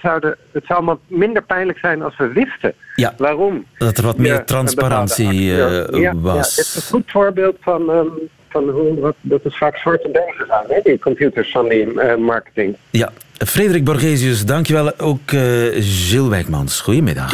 het 0.52 0.66
zou 0.66 0.84
maar 0.84 0.96
minder 1.08 1.42
pijnlijk 1.44 1.78
zijn 1.80 2.02
als 2.02 2.18
we 2.18 2.28
wisten 2.28 2.74
Ja, 2.96 3.14
waarom. 3.18 3.66
dat 3.78 3.98
er 3.98 4.04
wat 4.04 4.18
meer 4.18 4.44
transparantie 4.44 5.26
bepaalde 5.52 5.82
acteur- 5.82 5.94
eh, 5.94 6.02
ja, 6.02 6.14
was. 6.16 6.34
Ja, 6.34 6.40
het 6.40 6.48
is 6.68 6.76
een 6.76 6.82
goed 6.82 7.12
voorbeeld 7.12 7.56
van, 7.62 7.92
ehm, 7.92 8.08
van 8.50 8.70
hoe 8.70 9.00
wat, 9.00 9.16
dat 9.22 9.44
het 9.44 9.58
vaak 9.58 9.78
zwarte 9.78 10.10
dozen 10.12 10.46
zijn, 10.48 10.64
hè, 10.68 10.80
die 10.84 11.00
computers 11.00 11.52
van 11.52 11.70
die 11.70 12.00
eh, 12.02 12.18
marketing. 12.18 12.76
Ja, 12.90 13.12
Frederik 13.46 13.84
Borgesius, 13.84 14.46
dankjewel. 14.46 15.00
Ook 15.00 15.30
Gilles 15.30 16.28
Wijkmans, 16.30 16.82
goedemiddag. 16.82 17.32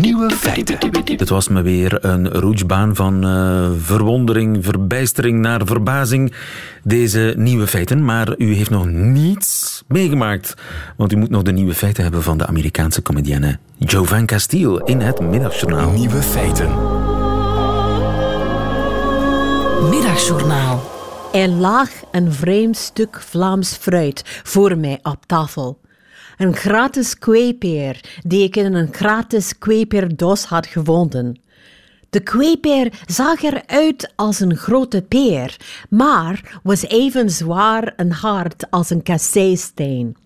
Nieuwe 0.00 0.30
feiten. 0.30 0.78
Het 1.16 1.28
was 1.28 1.48
me 1.48 1.62
weer 1.62 2.04
een 2.04 2.28
roetsbaan 2.28 2.94
van 2.94 3.24
eh, 3.24 3.70
verwondering, 3.80 4.64
verbijstering 4.64 5.40
naar 5.40 5.66
verbazing. 5.66 6.32
Deze 6.82 7.34
nieuwe 7.36 7.66
feiten. 7.66 8.04
Maar 8.04 8.34
u 8.38 8.54
heeft 8.54 8.70
nog 8.70 8.86
niets 8.86 9.82
meegemaakt. 9.88 10.54
Want 10.96 11.12
u 11.12 11.16
moet 11.16 11.30
nog 11.30 11.42
de 11.42 11.52
nieuwe 11.52 11.74
feiten 11.74 12.02
hebben 12.02 12.22
van 12.22 12.38
de 12.38 12.46
Amerikaanse 12.46 13.02
comedienne 13.02 13.58
Jovan 13.78 14.26
Castile 14.26 14.82
in 14.84 15.00
het 15.00 15.20
middagjournaal. 15.20 15.90
Nieuwe 15.90 16.22
feiten. 16.22 16.68
Middagjournaal. 19.90 20.90
Er 21.32 21.48
lag 21.48 21.88
een 22.10 22.32
vreemd 22.32 22.76
stuk 22.76 23.20
Vlaams 23.20 23.72
fruit 23.72 24.40
voor 24.42 24.78
mij 24.78 24.98
op 25.02 25.26
tafel. 25.26 25.78
Een 26.36 26.56
gratis 26.56 27.18
kweepeer 27.18 28.20
die 28.26 28.42
ik 28.42 28.56
in 28.56 28.74
een 28.74 28.92
gratis 28.92 29.58
kweeperdos 29.58 30.44
had 30.44 30.66
gevonden. 30.66 31.40
De 32.10 32.20
kweepeer 32.20 33.02
zag 33.06 33.42
eruit 33.42 34.12
als 34.16 34.40
een 34.40 34.56
grote 34.56 35.02
peer, 35.02 35.56
maar 35.90 36.60
was 36.62 36.82
even 36.82 37.30
zwaar 37.30 37.94
en 37.96 38.10
hard 38.10 38.70
als 38.70 38.90
een 38.90 39.02
kasseisteen. 39.02 40.16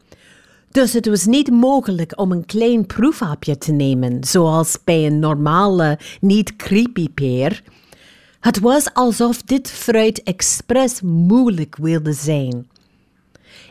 Dus 0.71 0.93
het 0.93 1.07
was 1.07 1.27
niet 1.27 1.51
mogelijk 1.51 2.19
om 2.19 2.33
een 2.33 2.47
klein 2.47 2.87
proefhapje 2.87 3.59
te 3.59 3.73
nemen, 3.73 4.25
zoals 4.25 4.79
bij 4.85 5.07
een 5.07 5.19
normale, 5.19 5.99
niet 6.21 6.57
creepy 6.57 7.09
peer. 7.09 7.63
Het 8.41 8.59
was 8.61 8.95
alsof 8.95 9.43
dit 9.43 9.71
fruit 9.71 10.23
expres 10.23 11.01
moeilijk 11.01 11.77
wilde 11.77 12.13
zijn. 12.13 12.67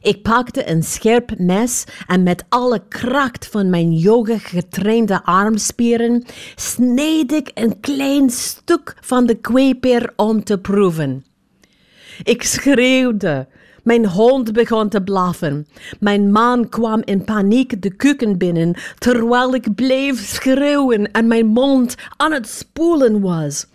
Ik 0.01 0.21
pakte 0.21 0.69
een 0.69 0.83
scherp 0.83 1.37
mes 1.37 1.83
en 2.07 2.23
met 2.23 2.43
alle 2.49 2.81
kracht 2.87 3.47
van 3.47 3.69
mijn 3.69 3.93
yoga 3.93 4.37
getrainde 4.37 5.23
armspieren 5.23 6.25
sneed 6.55 7.31
ik 7.31 7.51
een 7.53 7.79
klein 7.79 8.29
stuk 8.29 8.97
van 9.01 9.25
de 9.25 9.35
kweeper 9.35 10.13
om 10.15 10.43
te 10.43 10.57
proeven. 10.57 11.25
Ik 12.23 12.43
schreeuwde. 12.43 13.47
Mijn 13.83 14.05
hond 14.05 14.53
begon 14.53 14.89
te 14.89 15.01
blaffen. 15.01 15.67
Mijn 15.99 16.31
man 16.31 16.69
kwam 16.69 17.01
in 17.03 17.23
paniek 17.23 17.81
de 17.81 17.95
keuken 17.95 18.37
binnen 18.37 18.75
terwijl 18.97 19.53
ik 19.53 19.75
bleef 19.75 20.19
schreeuwen 20.19 21.11
en 21.11 21.27
mijn 21.27 21.45
mond 21.45 21.95
aan 22.17 22.31
het 22.31 22.47
spoelen 22.47 23.21
was. 23.21 23.67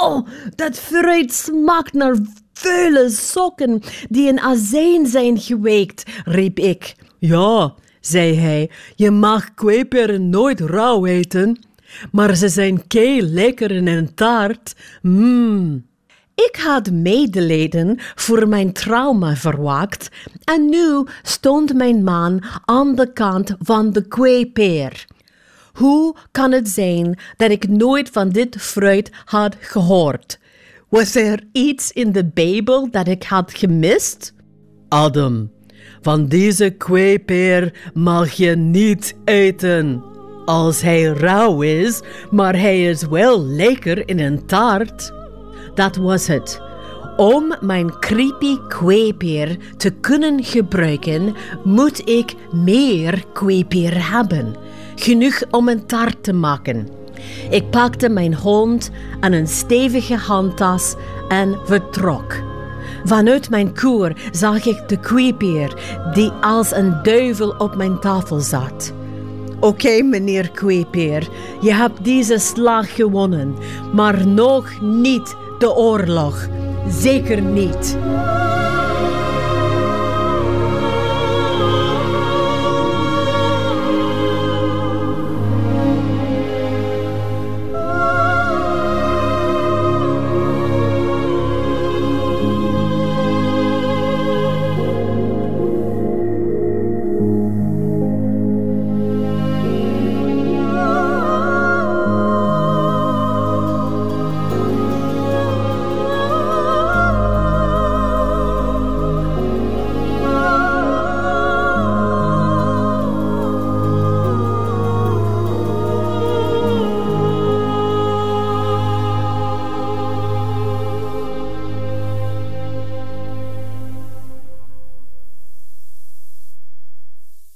Oh, 0.00 0.26
dat 0.54 0.78
fruit 0.78 1.32
smaakt 1.32 1.92
naar 1.92 2.16
vuile 2.54 3.10
sokken 3.10 3.82
die 4.08 4.28
in 4.28 4.40
azijn 4.40 5.06
zijn 5.06 5.38
geweekt, 5.38 6.02
riep 6.24 6.58
ik. 6.58 6.94
Ja, 7.18 7.74
zei 8.00 8.34
hij, 8.34 8.70
je 8.94 9.10
mag 9.10 9.54
kweeperen 9.54 10.30
nooit 10.30 10.60
rauw 10.60 11.06
eten, 11.06 11.58
maar 12.12 12.34
ze 12.36 12.48
zijn 12.48 12.86
kei 12.86 13.22
lekker 13.22 13.70
in 13.70 13.86
een 13.86 14.14
taart. 14.14 14.74
Mmm. 15.02 15.86
Ik 16.34 16.56
had 16.56 16.90
medelijden 16.90 17.98
voor 18.14 18.48
mijn 18.48 18.72
trauma 18.72 19.36
verwaakt 19.36 20.08
en 20.44 20.68
nu 20.68 21.06
stond 21.22 21.74
mijn 21.74 22.04
man 22.04 22.44
aan 22.64 22.94
de 22.94 23.12
kant 23.12 23.54
van 23.58 23.92
de 23.92 24.08
kweepeer. 24.08 25.04
Hoe 25.72 26.16
kan 26.30 26.52
het 26.52 26.68
zijn 26.68 27.18
dat 27.36 27.50
ik 27.50 27.68
nooit 27.68 28.10
van 28.10 28.28
dit 28.28 28.56
fruit 28.56 29.10
had 29.24 29.56
gehoord? 29.60 30.38
Was 30.88 31.14
er 31.14 31.42
iets 31.52 31.92
in 31.92 32.12
de 32.12 32.24
Bijbel 32.24 32.90
dat 32.90 33.08
ik 33.08 33.22
had 33.22 33.54
gemist? 33.54 34.34
Adam, 34.88 35.50
van 36.00 36.26
deze 36.26 36.70
kweepeer 36.70 37.90
mag 37.94 38.30
je 38.30 38.56
niet 38.56 39.14
eten. 39.24 40.04
Als 40.44 40.80
hij 40.80 41.02
rauw 41.02 41.62
is, 41.62 42.02
maar 42.30 42.58
hij 42.58 42.84
is 42.84 43.06
wel 43.06 43.44
lekker 43.44 44.08
in 44.08 44.18
een 44.20 44.46
taart. 44.46 45.12
Dat 45.74 45.96
was 45.96 46.26
het. 46.26 46.60
Om 47.16 47.54
mijn 47.60 47.98
creepy 47.98 48.56
kweepeer 48.68 49.56
te 49.76 49.90
kunnen 49.90 50.44
gebruiken, 50.44 51.34
moet 51.64 52.08
ik 52.08 52.34
meer 52.52 53.24
kweepeer 53.32 54.10
hebben. 54.12 54.54
Genoeg 54.94 55.42
om 55.50 55.68
een 55.68 55.86
taart 55.86 56.22
te 56.22 56.32
maken. 56.32 56.88
Ik 57.50 57.70
pakte 57.70 58.08
mijn 58.08 58.34
hond 58.34 58.90
en 59.20 59.32
een 59.32 59.48
stevige 59.48 60.16
handtas 60.16 60.94
en 61.28 61.58
vertrok. 61.64 62.42
Vanuit 63.04 63.50
mijn 63.50 63.74
koer 63.74 64.12
zag 64.32 64.66
ik 64.66 64.88
de 64.88 65.00
kweepeer 65.00 65.74
die 66.12 66.30
als 66.40 66.72
een 66.72 67.02
duivel 67.02 67.54
op 67.58 67.76
mijn 67.76 68.00
tafel 68.00 68.40
zat. 68.40 68.92
Oké, 69.60 70.02
meneer 70.02 70.50
Kweepeer, 70.50 71.28
je 71.60 71.74
hebt 71.74 72.04
deze 72.04 72.38
slag 72.38 72.94
gewonnen, 72.94 73.54
maar 73.92 74.26
nog 74.26 74.80
niet 74.80 75.36
de 75.58 75.74
oorlog. 75.74 76.48
Zeker 76.88 77.42
niet. 77.42 77.96